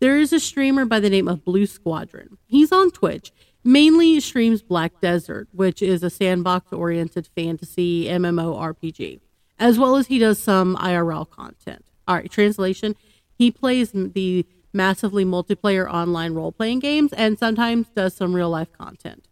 [0.00, 2.38] There is a streamer by the name of Blue Squadron.
[2.46, 3.32] He's on Twitch,
[3.64, 9.20] mainly streams Black Desert, which is a sandbox oriented fantasy MMO RPG,
[9.58, 11.84] as well as he does some IRL content.
[12.06, 12.94] All right, translation
[13.38, 18.72] he plays the massively multiplayer online role playing games and sometimes does some real life
[18.72, 19.27] content.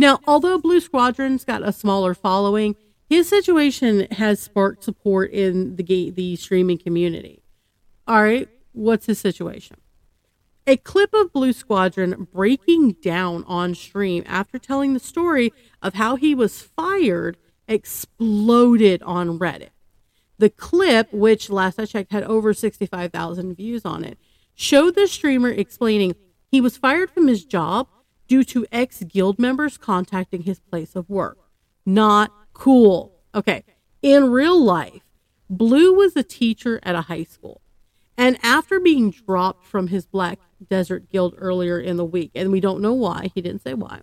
[0.00, 2.74] Now, although Blue Squadron's got a smaller following,
[3.10, 7.42] his situation has sparked support in the the streaming community.
[8.08, 9.76] All right, what's his situation?
[10.66, 16.16] A clip of Blue Squadron breaking down on stream after telling the story of how
[16.16, 17.36] he was fired
[17.68, 19.68] exploded on Reddit.
[20.38, 24.16] The clip, which last I checked had over 65,000 views on it,
[24.54, 26.14] showed the streamer explaining
[26.50, 27.86] he was fired from his job
[28.30, 31.36] due to ex guild members contacting his place of work.
[31.84, 33.18] Not cool.
[33.34, 33.64] Okay.
[34.02, 35.02] In real life,
[35.50, 37.60] Blue was a teacher at a high school.
[38.16, 42.60] And after being dropped from his Black Desert Guild earlier in the week, and we
[42.60, 44.02] don't know why, he didn't say why,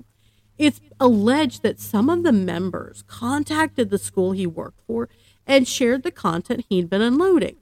[0.57, 5.07] it's alleged that some of the members contacted the school he worked for
[5.45, 7.55] and shared the content he'd been unloading.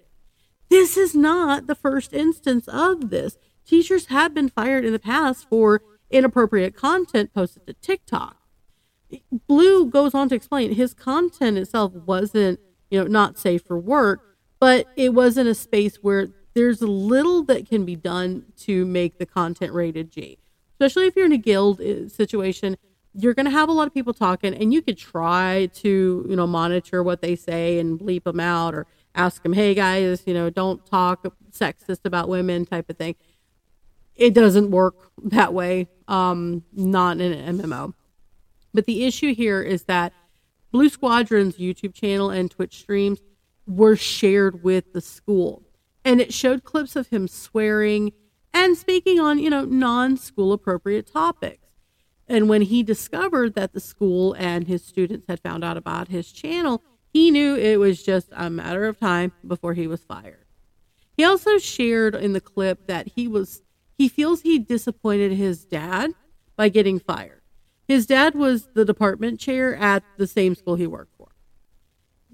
[0.69, 3.37] This is not the first instance of this.
[3.67, 5.81] Teachers have been fired in the past for
[6.15, 8.37] inappropriate content posted to TikTok.
[9.47, 12.59] Blue goes on to explain his content itself wasn't,
[12.89, 14.21] you know, not safe for work,
[14.59, 19.19] but it was in a space where there's little that can be done to make
[19.19, 20.37] the content rated G.
[20.73, 22.77] Especially if you're in a guild uh, situation,
[23.13, 26.35] you're going to have a lot of people talking and you could try to you
[26.35, 28.85] know monitor what they say and bleep them out or
[29.15, 33.15] ask them hey guys you know don't talk sexist about women type of thing
[34.15, 37.93] it doesn't work that way um not in an mmo
[38.73, 40.13] but the issue here is that
[40.71, 43.21] blue squadron's youtube channel and twitch streams
[43.67, 45.63] were shared with the school.
[46.03, 48.11] And it showed clips of him swearing
[48.53, 51.67] and speaking on you know non-school appropriate topics.
[52.27, 56.31] And when he discovered that the school and his students had found out about his
[56.31, 56.81] channel,
[57.13, 60.45] he knew it was just a matter of time before he was fired.
[61.15, 63.61] He also shared in the clip that he was
[63.97, 66.11] he feels he disappointed his dad
[66.55, 67.41] by getting fired.
[67.87, 71.27] His dad was the department chair at the same school he worked for.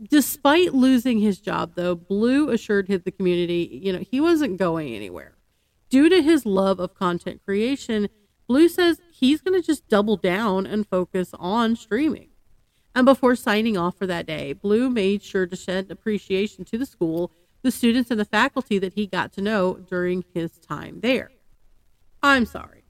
[0.09, 5.37] Despite losing his job though, Blue assured the community, you know, he wasn't going anywhere.
[5.89, 8.07] Due to his love of content creation,
[8.47, 12.29] Blue says he's going to just double down and focus on streaming.
[12.95, 16.85] And before signing off for that day, Blue made sure to send appreciation to the
[16.85, 17.31] school,
[17.61, 21.31] the students, and the faculty that he got to know during his time there.
[22.23, 22.83] I'm sorry.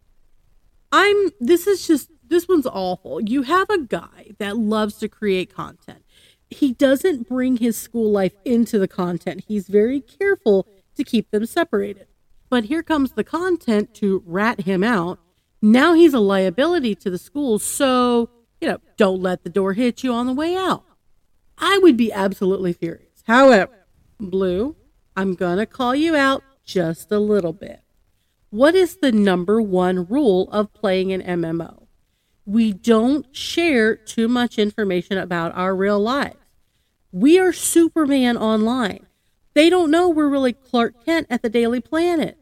[0.91, 3.21] I'm, this is just, this one's awful.
[3.21, 6.03] You have a guy that loves to create content.
[6.49, 11.45] He doesn't bring his school life into the content, he's very careful to keep them
[11.45, 12.07] separated.
[12.49, 15.19] But here comes the content to rat him out
[15.61, 18.29] now he's a liability to the school, so,
[18.59, 20.83] you know, don't let the door hit you on the way out.
[21.57, 23.23] I would be absolutely furious.
[23.27, 23.85] However,
[24.19, 24.75] Blue,
[25.15, 27.80] I'm going to call you out just a little bit.
[28.51, 31.87] What is the number one rule of playing an MMO?
[32.45, 36.35] We don't share too much information about our real lives.
[37.13, 39.05] We are Superman online.
[39.53, 42.37] They don't know we're really Clark Kent at the Daily Planet.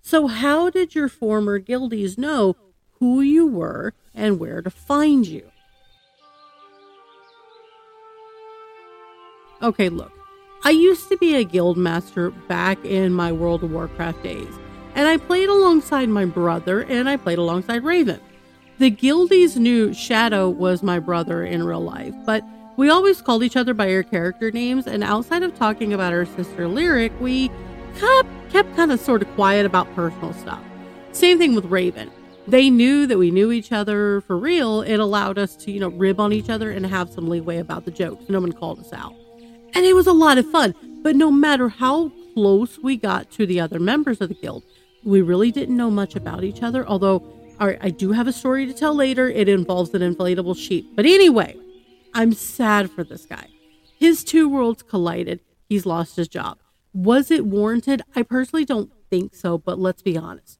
[0.00, 2.56] So, how did your former guildies know
[2.98, 5.48] who you were and where to find you?
[9.62, 10.12] Okay, look,
[10.64, 14.58] I used to be a guild master back in my World of Warcraft days,
[14.94, 18.20] and I played alongside my brother and I played alongside Raven.
[18.78, 22.44] The guildies knew Shadow was my brother in real life, but
[22.76, 26.24] we always called each other by our character names, and outside of talking about our
[26.24, 27.50] sister Lyric, we
[27.98, 30.62] kept, kept kind of sort of quiet about personal stuff.
[31.12, 32.10] Same thing with Raven.
[32.48, 34.80] They knew that we knew each other for real.
[34.80, 37.84] It allowed us to, you know, rib on each other and have some leeway about
[37.84, 38.28] the jokes.
[38.28, 39.14] No one called us out.
[39.74, 40.74] And it was a lot of fun.
[41.02, 44.64] But no matter how close we got to the other members of the guild,
[45.04, 46.86] we really didn't know much about each other.
[46.86, 47.22] Although,
[47.58, 49.28] I do have a story to tell later.
[49.28, 50.96] It involves an inflatable sheep.
[50.96, 51.56] But anyway,
[52.12, 53.46] I'm sad for this guy.
[53.96, 55.40] His two worlds collided.
[55.68, 56.58] He's lost his job.
[56.92, 58.02] Was it warranted?
[58.16, 60.58] I personally don't think so, but let's be honest.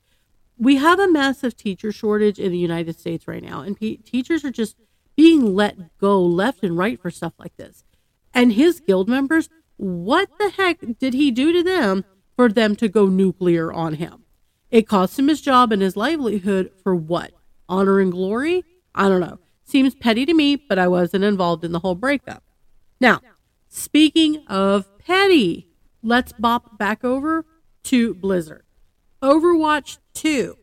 [0.57, 4.45] We have a massive teacher shortage in the United States right now, and pe teachers
[4.45, 4.77] are just
[5.17, 7.85] being let go left and right for stuff like this.
[8.33, 12.05] And his guild members, what the heck did he do to them
[12.37, 14.22] for them to go nuclear on him?
[14.73, 17.33] It cost him his job and his livelihood for what?
[17.69, 18.65] Honor and glory?
[18.95, 19.39] I don't know.
[19.65, 22.43] Seems petty to me, but I wasn't involved in the whole breakup.
[22.99, 23.21] Now,
[23.69, 25.69] speaking of petty,
[26.03, 27.45] let's bop back over
[27.85, 28.65] to Blizzard.
[29.23, 30.57] Overwatch 2.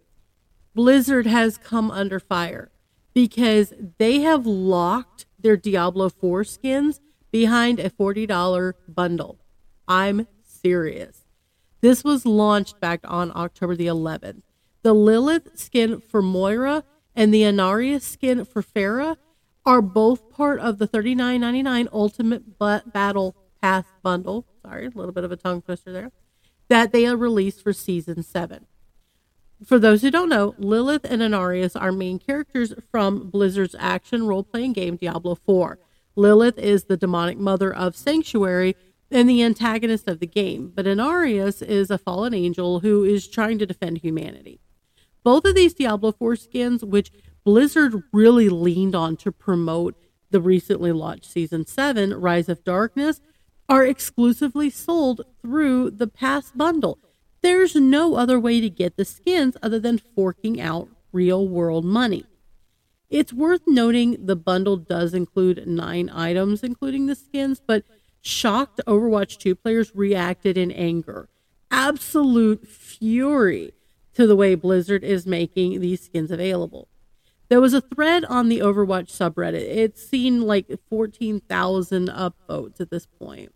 [0.74, 2.72] Blizzard has come under fire
[3.14, 7.00] because they have locked their Diablo 4 skins
[7.32, 9.40] behind a $40 bundle.
[9.88, 11.19] I'm serious.
[11.82, 14.42] This was launched back on October the 11th.
[14.82, 16.84] The Lilith skin for Moira
[17.16, 19.18] and the Inarius skin for Pharah
[19.66, 24.46] are both part of the $39.99 Ultimate Battle Pass bundle.
[24.62, 26.12] Sorry, a little bit of a tongue twister there.
[26.70, 28.66] That they released for season 7.
[29.66, 34.44] For those who don't know, Lilith and Inarius are main characters from Blizzard's action role
[34.44, 35.78] playing game Diablo 4.
[36.16, 38.76] Lilith is the demonic mother of Sanctuary
[39.12, 43.60] and the antagonist of the game, but Inarius is a fallen angel who is trying
[43.60, 44.60] to defend humanity.
[45.24, 47.12] Both of these Diablo 4 skins, which
[47.44, 49.96] Blizzard really leaned on to promote
[50.32, 53.22] the recently launched Season 7, Rise of Darkness,
[53.68, 57.00] are exclusively sold through the Pass bundle.
[57.42, 62.26] There's no other way to get the skins other than forking out real world money.
[63.10, 67.84] It's worth noting the bundle does include nine items, including the skins, but
[68.22, 71.30] shocked Overwatch 2 players reacted in anger.
[71.72, 73.74] Absolute fury
[74.14, 76.88] to the way Blizzard is making these skins available.
[77.50, 79.56] There was a thread on the Overwatch subreddit.
[79.56, 83.54] It's seen like 14,000 upvotes at this point.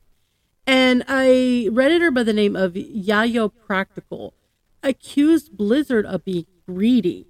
[0.66, 4.34] And a Redditor by the name of Yayo Practical
[4.82, 7.28] accused Blizzard of being greedy.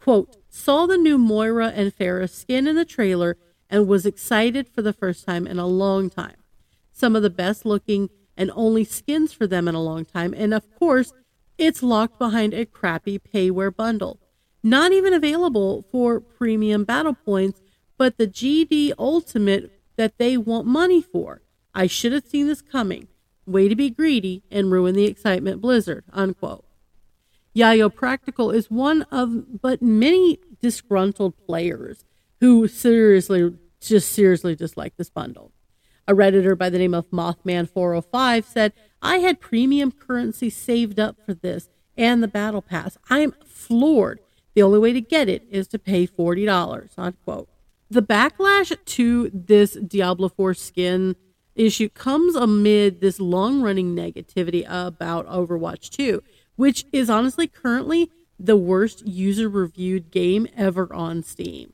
[0.00, 3.36] Quote, saw the new Moira and Pharah skin in the trailer
[3.70, 6.36] and was excited for the first time in a long time.
[6.92, 10.32] Some of the best looking and only skins for them in a long time.
[10.36, 11.12] And of course,
[11.58, 14.20] it's locked behind a crappy payware bundle.
[14.62, 17.60] Not even available for premium battle points,
[17.96, 21.42] but the GD Ultimate that they want money for.
[21.74, 23.08] I should have seen this coming.
[23.46, 26.04] Way to be greedy and ruin the excitement, Blizzard.
[26.12, 26.64] Unquote.
[27.56, 32.04] Yayo Practical is one of but many disgruntled players
[32.40, 35.52] who seriously, just seriously dislike this bundle.
[36.06, 38.72] A Redditor by the name of Mothman405 said,
[39.02, 42.96] I had premium currency saved up for this and the battle pass.
[43.10, 44.20] I'm floored.
[44.54, 47.48] The only way to get it is to pay $40, unquote.
[47.90, 51.16] The backlash to this Diablo 4 skin
[51.54, 56.22] issue comes amid this long running negativity about Overwatch 2,
[56.56, 61.72] which is honestly currently the worst user reviewed game ever on Steam.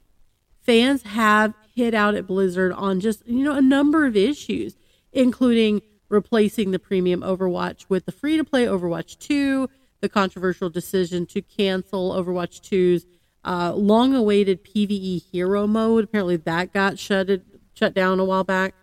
[0.64, 4.76] Fans have hit out at Blizzard on just, you know, a number of issues,
[5.12, 9.68] including replacing the premium Overwatch with the free to play Overwatch 2,
[10.00, 13.06] the controversial decision to cancel Overwatch 2's
[13.44, 16.04] uh, long awaited PvE hero mode.
[16.04, 17.28] Apparently, that got shut,
[17.74, 18.74] shut down a while back.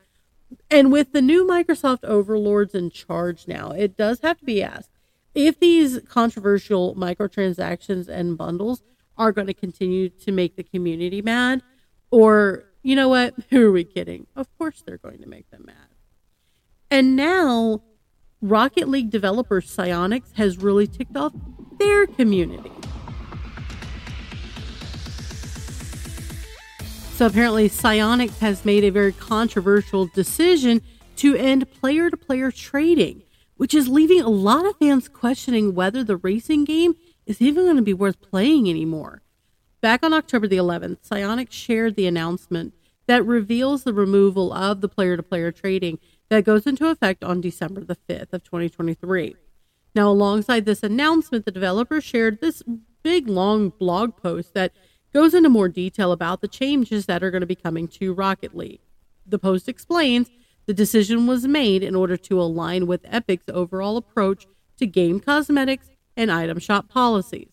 [0.69, 4.89] And with the new Microsoft overlords in charge now, it does have to be asked
[5.33, 8.83] if these controversial microtransactions and bundles
[9.17, 11.61] are going to continue to make the community mad,
[12.11, 13.33] or you know what?
[13.49, 14.27] Who are we kidding?
[14.35, 15.75] Of course they're going to make them mad.
[16.89, 17.81] And now,
[18.41, 21.33] Rocket League developer Psyonix has really ticked off
[21.79, 22.71] their community.
[27.15, 30.81] So apparently, Psyonix has made a very controversial decision
[31.17, 33.21] to end player to player trading,
[33.57, 36.95] which is leaving a lot of fans questioning whether the racing game
[37.27, 39.21] is even going to be worth playing anymore.
[39.81, 42.75] Back on October the 11th, Psyonix shared the announcement
[43.07, 45.97] that reveals the removal of the player to player trading
[46.29, 49.35] that goes into effect on December the 5th of 2023.
[49.95, 52.61] Now, alongside this announcement, the developer shared this
[53.01, 54.71] big long blog post that
[55.13, 58.55] goes into more detail about the changes that are going to be coming to Rocket
[58.55, 58.81] League.
[59.25, 60.29] The post explains
[60.67, 64.45] the decision was made in order to align with Epic's overall approach
[64.77, 67.50] to game cosmetics and item shop policies.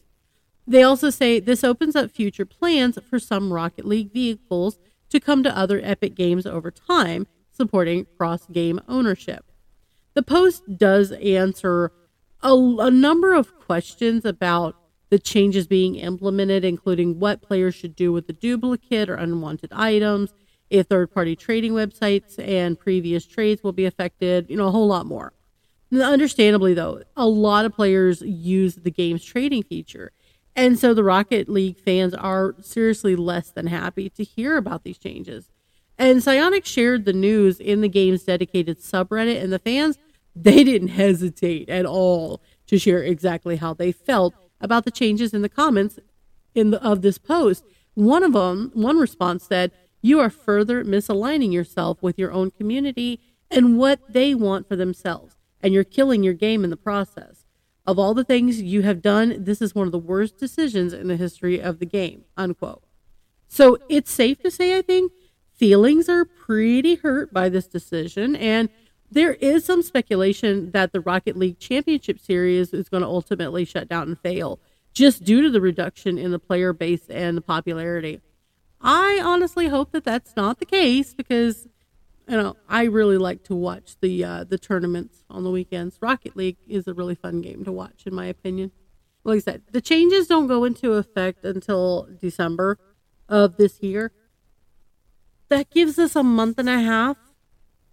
[0.68, 5.42] They also say this opens up future plans for some Rocket League vehicles to come
[5.42, 9.46] to other Epic games over time, supporting cross game ownership.
[10.12, 11.90] The post does answer
[12.42, 14.76] a, a, number of questions about
[15.08, 20.34] the changes being implemented, including what players should do with the duplicate or unwanted items,
[20.68, 24.86] if third party trading websites and previous trades will be affected, you know, a whole
[24.86, 25.32] lot more.
[25.90, 30.12] Understandably, though, a lot of players use the game's trading feature.
[30.56, 34.98] And so the Rocket League fans are seriously less than happy to hear about these
[34.98, 35.50] changes.
[35.96, 39.98] And Psyonix shared the news in the game's dedicated subreddit, and the fans,
[40.34, 45.42] they didn't hesitate at all to share exactly how they felt about the changes in
[45.42, 45.98] the comments
[46.54, 47.64] in the, of this post.
[47.94, 49.72] One of them, one response said,
[50.02, 53.20] "You are further misaligning yourself with your own community
[53.50, 57.37] and what they want for themselves, and you're killing your game in the process.
[57.88, 61.08] Of all the things you have done, this is one of the worst decisions in
[61.08, 62.82] the history of the game." Unquote.
[63.48, 65.10] So it's safe to say, I think,
[65.54, 68.68] feelings are pretty hurt by this decision, and
[69.10, 73.88] there is some speculation that the Rocket League Championship Series is going to ultimately shut
[73.88, 74.60] down and fail
[74.92, 78.20] just due to the reduction in the player base and the popularity.
[78.82, 81.68] I honestly hope that that's not the case because
[82.28, 85.98] you know I really like to watch the uh, the tournaments on the weekends.
[86.00, 88.72] Rocket League is a really fun game to watch, in my opinion.
[89.24, 92.78] Like I said, the changes don't go into effect until December
[93.28, 94.12] of this year.
[95.48, 97.16] That gives us a month and a half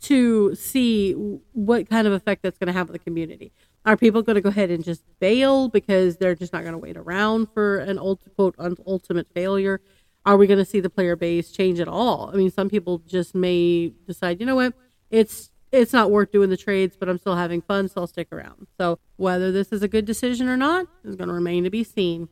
[0.02, 1.14] to see
[1.54, 3.52] what kind of effect that's going to have on the community.
[3.86, 6.78] Are people going to go ahead and just bail because they're just not going to
[6.80, 8.56] wait around for an ult- quote
[8.86, 9.82] ultimate failure?
[10.26, 12.32] Are we going to see the player base change at all?
[12.34, 14.74] I mean, some people just may decide, you know what,
[15.10, 18.30] it's it's not worth doing the trades, but I'm still having fun, so I'll stick
[18.32, 18.68] around.
[18.80, 21.84] So whether this is a good decision or not is going to remain to be
[21.84, 22.30] seen.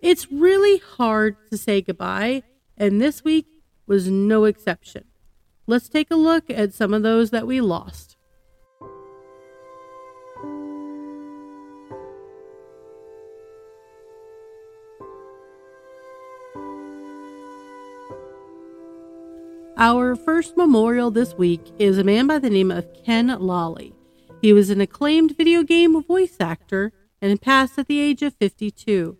[0.00, 2.42] It's really hard to say goodbye,
[2.76, 3.46] and this week
[3.86, 5.04] was no exception.
[5.66, 8.16] Let's take a look at some of those that we lost.
[19.82, 23.92] Our first memorial this week is a man by the name of Ken Lally.
[24.40, 29.16] He was an acclaimed video game voice actor and passed at the age of 52.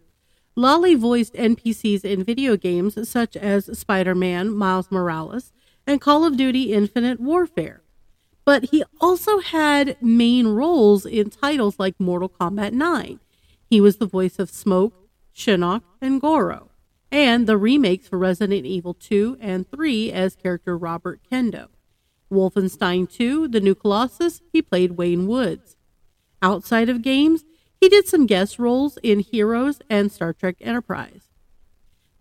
[0.54, 5.52] Lally voiced NPCs in video games such as Spider Man, Miles Morales,
[5.84, 7.82] and Call of Duty Infinite Warfare.
[8.44, 13.18] But he also had main roles in titles like Mortal Kombat 9.
[13.68, 14.94] He was the voice of Smoke,
[15.34, 16.70] Shinnok, and Goro,
[17.12, 21.68] and the remakes for Resident Evil 2 and 3 as character Robert Kendo.
[22.32, 25.76] Wolfenstein 2, The New Colossus, he played Wayne Woods.
[26.40, 27.44] Outside of games,
[27.78, 31.28] he did some guest roles in Heroes and Star Trek Enterprise.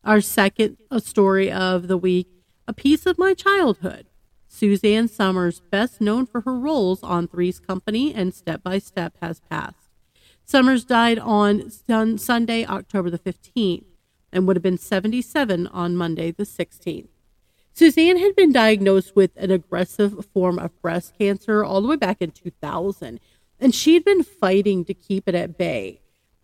[0.04, 2.28] Our second a story of the week
[2.68, 4.08] a Piece of My Childhood.
[4.48, 9.40] Suzanne Somers, best known for her roles on Three's Company and Step by Step, has
[9.40, 9.90] passed.
[10.46, 13.86] Somers died on sun- Sunday, October the 15th,
[14.32, 17.10] and would have been 77 on Monday the 16th.
[17.74, 22.22] Suzanne had been diagnosed with an aggressive form of breast cancer all the way back
[22.22, 23.20] in 2000,
[23.60, 26.02] and she'd been fighting to keep it at bay.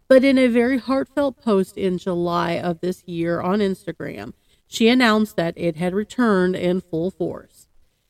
[0.08, 4.34] But in a very heartfelt post in July of this year on Instagram,
[4.68, 7.68] she announced that it had returned in full force.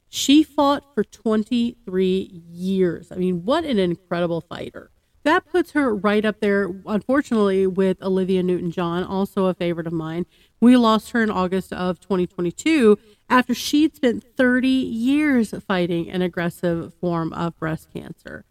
[0.10, 3.12] She fought for 23 years.
[3.12, 4.92] I mean, what an incredible fighter.
[5.24, 9.94] That puts her right up there, unfortunately, with Olivia Newton John, also a favorite of
[9.94, 10.26] mine.
[10.62, 12.98] We lost her in August of 2022
[13.30, 18.46] after she'd spent 30 years fighting an aggressive form of breast cancer.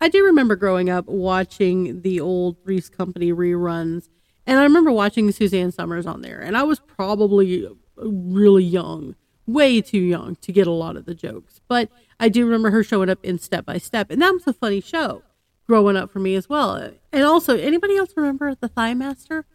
[0.00, 4.08] I do remember growing up watching the old Three's Company reruns
[4.46, 9.14] and I remember watching Suzanne Somers on there, and I was probably really young,
[9.46, 11.60] way too young to get a lot of the jokes.
[11.66, 11.90] But
[12.20, 14.80] I do remember her showing up in Step by Step, and that was a funny
[14.80, 15.22] show
[15.66, 16.92] growing up for me as well.
[17.12, 19.46] And also, anybody else remember the Thigh Master?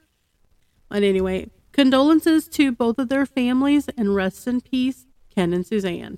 [0.90, 6.18] But anyway, condolences to both of their families, and rest in peace, Ken and Suzanne.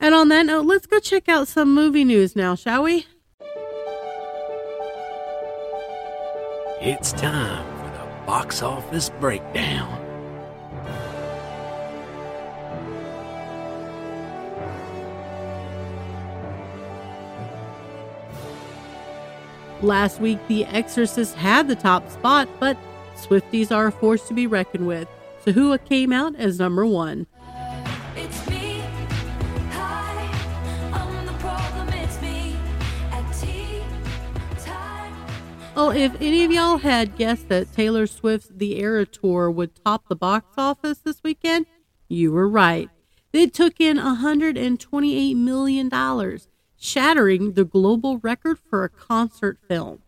[0.00, 3.06] And on that note, let's go check out some movie news now, shall we?
[6.80, 10.01] It's time for the box office breakdown.
[19.82, 22.76] Last week, The Exorcist had the top spot, but
[23.16, 25.08] Swifties are a force to be reckoned with.
[25.44, 27.26] So, who came out as number one?
[35.74, 39.74] Well, oh, if any of y'all had guessed that Taylor Swift's The Era Tour would
[39.84, 41.66] top the box office this weekend,
[42.08, 42.88] you were right.
[43.32, 45.90] It took in $128 million,
[46.82, 50.02] shattering the global record for a concert film.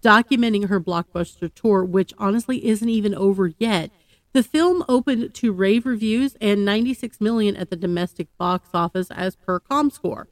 [0.00, 3.90] Documenting her blockbuster tour, which honestly isn't even over yet,
[4.32, 9.34] the film opened to rave reviews and 96 million at the domestic box office as
[9.34, 10.26] per ComScore.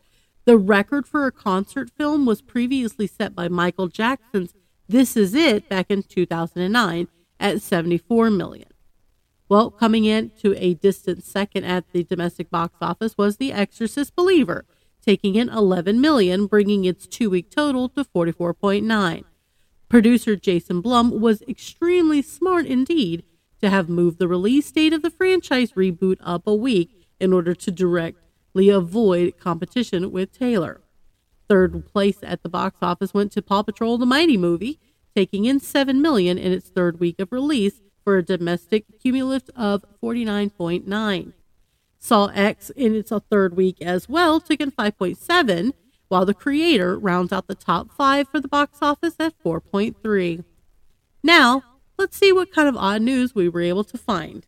[0.45, 4.55] The record for a concert film was previously set by Michael Jackson's
[4.89, 7.09] This Is It back in 2009
[7.41, 8.69] at 74 million.
[9.49, 14.15] Well, coming in to a distant second at the domestic box office was The Exorcist
[14.15, 14.65] Believer,
[15.05, 19.25] taking in 11 million, bringing its two-week total to 44.9.
[19.89, 23.25] Producer Jason Blum was extremely smart indeed
[23.61, 27.55] to have moved the release date of the franchise reboot up a week in order
[27.55, 30.81] to directly avoid competition with Taylor.
[31.49, 34.81] Third place at the box office went to Paw Patrol the Mighty movie,
[35.15, 39.85] taking in 7 million in its third week of release for a domestic cumulative of
[40.03, 41.33] 49.9.
[42.05, 45.73] Saw X in its third week as well took in 5.7,
[46.09, 50.43] while The Creator rounds out the top 5 for the box office at 4.3.
[51.23, 51.63] Now,
[51.97, 54.45] let's see what kind of odd news we were able to find.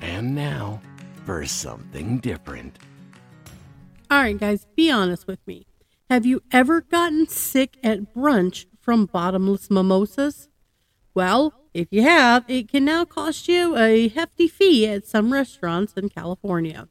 [0.00, 0.80] And now
[1.24, 2.76] for something different.
[4.10, 5.64] All right, guys, be honest with me.
[6.10, 10.48] Have you ever gotten sick at brunch from bottomless mimosas?
[11.14, 15.92] Well, if you have, it can now cost you a hefty fee at some restaurants
[15.92, 16.88] in California.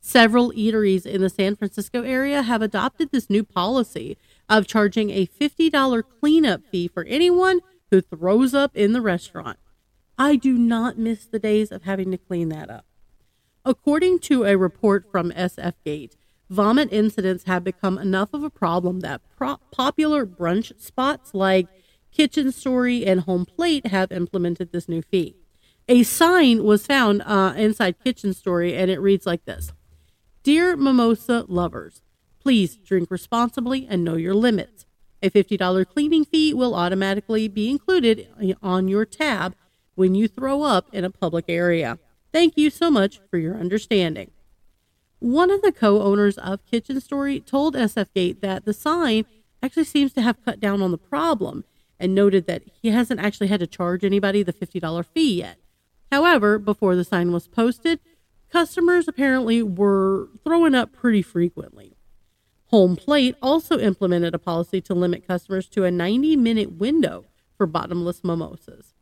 [0.00, 4.16] Several eateries in the San Francisco area have adopted this new policy
[4.48, 7.60] of charging a $50 cleanup fee for anyone
[7.90, 9.58] who throws up in the restaurant.
[10.16, 12.86] I do not miss the days of having to clean that up.
[13.64, 16.16] According to a report from SF Gate,
[16.48, 21.66] vomit incidents have become enough of a problem that pro- popular brunch spots like
[22.12, 25.36] Kitchen Story and Home Plate have implemented this new fee.
[25.88, 29.72] A sign was found uh, inside Kitchen Story and it reads like this
[30.42, 32.02] Dear mimosa lovers,
[32.40, 34.86] please drink responsibly and know your limits.
[35.22, 38.28] A $50 cleaning fee will automatically be included
[38.62, 39.54] on your tab
[39.94, 41.98] when you throw up in a public area.
[42.32, 44.30] Thank you so much for your understanding.
[45.18, 49.26] One of the co owners of Kitchen Story told SF Gate that the sign
[49.62, 51.64] actually seems to have cut down on the problem
[52.00, 55.58] and noted that he hasn't actually had to charge anybody the $50 fee yet.
[56.10, 58.00] However, before the sign was posted,
[58.50, 61.94] customers apparently were throwing up pretty frequently.
[62.66, 67.26] Home Plate also implemented a policy to limit customers to a 90 minute window
[67.56, 68.94] for bottomless mimosas.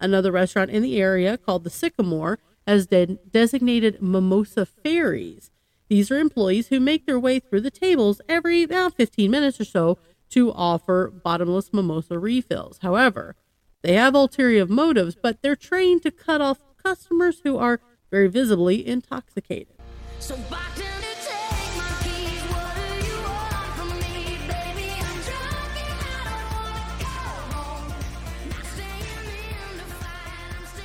[0.00, 5.50] Another restaurant in the area called the Sycamore has de- designated mimosa fairies.
[5.88, 9.64] These are employees who make their way through the tables every about 15 minutes or
[9.64, 9.98] so
[10.30, 12.78] to offer bottomless mimosa refills.
[12.82, 13.36] However,
[13.82, 18.86] they have ulterior motives, but they're trained to cut off customers who are very visibly
[18.86, 19.76] intoxicated.
[20.18, 20.36] So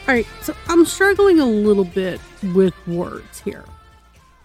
[0.07, 2.19] All right, so I'm struggling a little bit
[2.55, 3.63] with words here.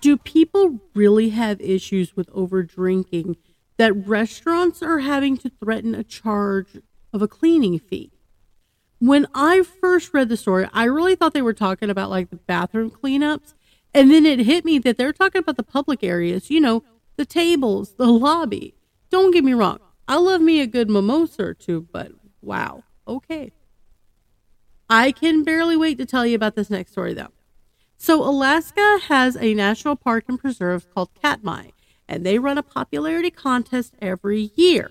[0.00, 3.36] Do people really have issues with over drinking
[3.76, 6.78] that restaurants are having to threaten a charge
[7.12, 8.12] of a cleaning fee.
[8.98, 12.36] When I first read the story, I really thought they were talking about like the
[12.36, 13.54] bathroom cleanups.
[13.92, 16.82] And then it hit me that they're talking about the public areas, you know,
[17.16, 18.74] the tables, the lobby.
[19.10, 19.78] Don't get me wrong.
[20.08, 22.84] I love me a good mimosa or two, but wow.
[23.06, 23.52] Okay.
[24.88, 27.32] I can barely wait to tell you about this next story though.
[27.98, 31.70] So Alaska has a national park and preserve called Katmai
[32.08, 34.90] and they run a popularity contest every year.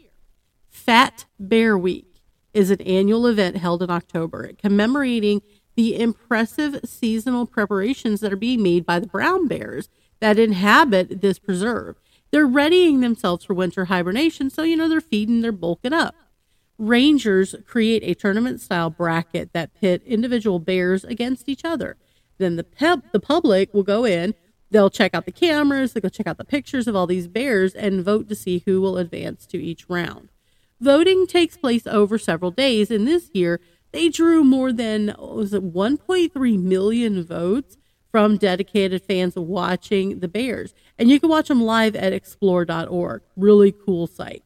[0.70, 2.22] Fat Bear Week
[2.54, 5.42] is an annual event held in October commemorating
[5.76, 9.90] the impressive seasonal preparations that are being made by the brown bears
[10.20, 11.98] that inhabit this preserve.
[12.32, 16.16] They're readying themselves for winter hibernation, so you know they're feeding, they're bulking up.
[16.78, 21.96] Rangers create a tournament style bracket that pit individual bears against each other.
[22.38, 24.34] Then the pep, the public will go in
[24.72, 27.74] they'll check out the cameras, they'll go check out the pictures of all these bears
[27.74, 30.30] and vote to see who will advance to each round.
[30.82, 33.60] Voting takes place over several days, and this year
[33.92, 37.78] they drew more than was it 1.3 million votes
[38.12, 40.74] from dedicated fans watching the Bears.
[40.98, 43.22] And you can watch them live at explore.org.
[43.36, 44.44] Really cool site.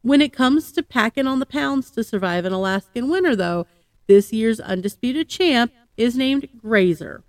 [0.00, 3.66] When it comes to packing on the pounds to survive an Alaskan winter, though,
[4.06, 7.24] this year's undisputed champ is named Grazer.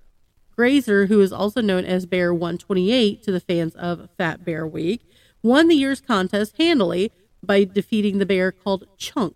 [0.55, 5.01] Grazer, who is also known as Bear 128 to the fans of Fat Bear Week,
[5.43, 7.11] won the year's contest handily
[7.43, 9.35] by defeating the bear called Chunk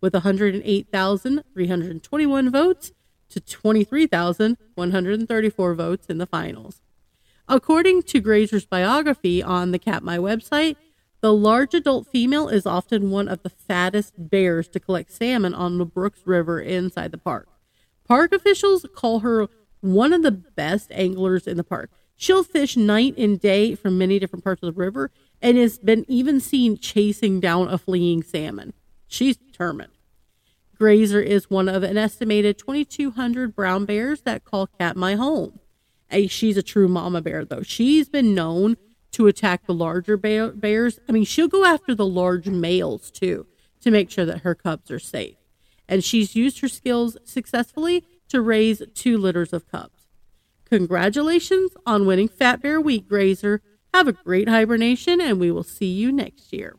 [0.00, 2.92] with 108,321 votes
[3.28, 6.82] to 23,134 votes in the finals.
[7.48, 10.76] According to Grazer's biography on the Katmai website,
[11.20, 15.78] the large adult female is often one of the fattest bears to collect salmon on
[15.78, 17.48] the Brooks River inside the park.
[18.06, 19.48] Park officials call her
[19.80, 21.90] one of the best anglers in the park.
[22.16, 25.10] She'll fish night and day from many different parts of the river
[25.42, 28.72] and has been even seen chasing down a fleeing salmon.
[29.06, 29.92] She's determined.
[30.78, 35.58] Grazer is one of an estimated 2,200 brown bears that call Katmai home.
[36.08, 37.62] Hey, she's a true mama bear, though.
[37.62, 38.76] She's been known
[39.12, 41.00] to attack the larger bear- bears.
[41.08, 43.46] I mean, she'll go after the large males too
[43.80, 45.36] to make sure that her cubs are safe.
[45.88, 50.06] And she's used her skills successfully to raise two litters of cubs.
[50.68, 53.62] Congratulations on winning Fat Bear Week, Grazer.
[53.94, 56.76] Have a great hibernation, and we will see you next year.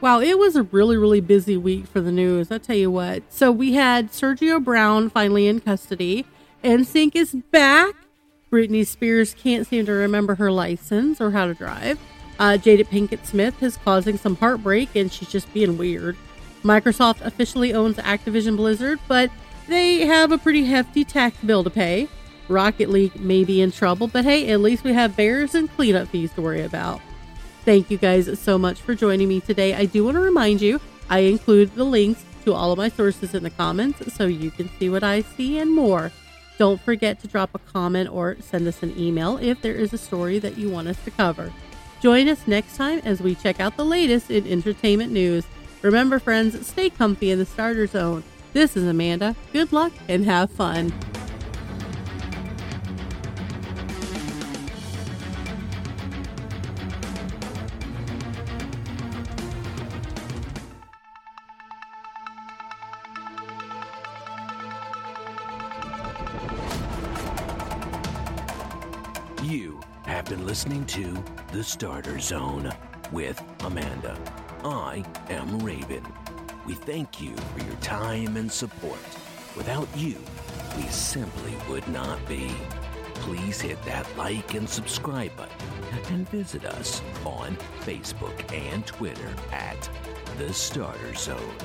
[0.00, 2.52] Wow, it was a really, really busy week for the news.
[2.52, 3.22] I'll tell you what.
[3.32, 6.26] So we had Sergio Brown finally in custody.
[6.62, 7.94] NSYNC is back.
[8.52, 11.98] Britney Spears can't seem to remember her license or how to drive.
[12.38, 16.16] Uh, Jada Pinkett Smith is causing some heartbreak and she's just being weird.
[16.62, 19.30] Microsoft officially owns Activision Blizzard, but
[19.68, 22.08] they have a pretty hefty tax bill to pay.
[22.48, 26.08] Rocket League may be in trouble, but hey, at least we have bears and cleanup
[26.08, 27.00] fees to worry about.
[27.64, 29.74] Thank you guys so much for joining me today.
[29.74, 33.34] I do want to remind you, I include the links to all of my sources
[33.34, 36.12] in the comments so you can see what I see and more.
[36.58, 39.98] Don't forget to drop a comment or send us an email if there is a
[39.98, 41.52] story that you want us to cover.
[42.04, 45.46] Join us next time as we check out the latest in entertainment news.
[45.80, 48.22] Remember, friends, stay comfy in the starter zone.
[48.52, 49.34] This is Amanda.
[49.54, 50.92] Good luck and have fun.
[70.64, 72.72] Listening to The Starter Zone
[73.12, 74.18] with Amanda.
[74.64, 76.02] I am Raven.
[76.66, 78.98] We thank you for your time and support.
[79.58, 80.16] Without you,
[80.78, 82.50] we simply would not be.
[83.16, 85.54] Please hit that like and subscribe button
[86.08, 89.90] and visit us on Facebook and Twitter at
[90.38, 91.58] The Starter Zone.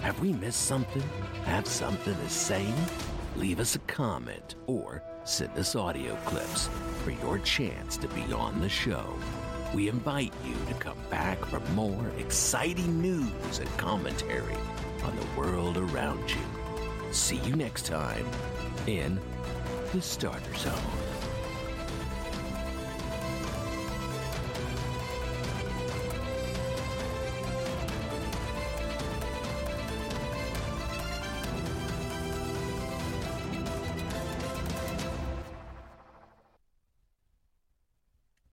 [0.00, 1.04] Have we missed something?
[1.44, 2.66] Have something to say?
[3.36, 6.70] Leave us a comment or send us audio clips
[7.04, 9.14] for your chance to be on the show.
[9.74, 14.56] We invite you to come back for more exciting news and commentary
[15.04, 17.12] on the world around you.
[17.12, 18.24] See you next time
[18.86, 19.20] in
[19.92, 21.07] the Starter Zone.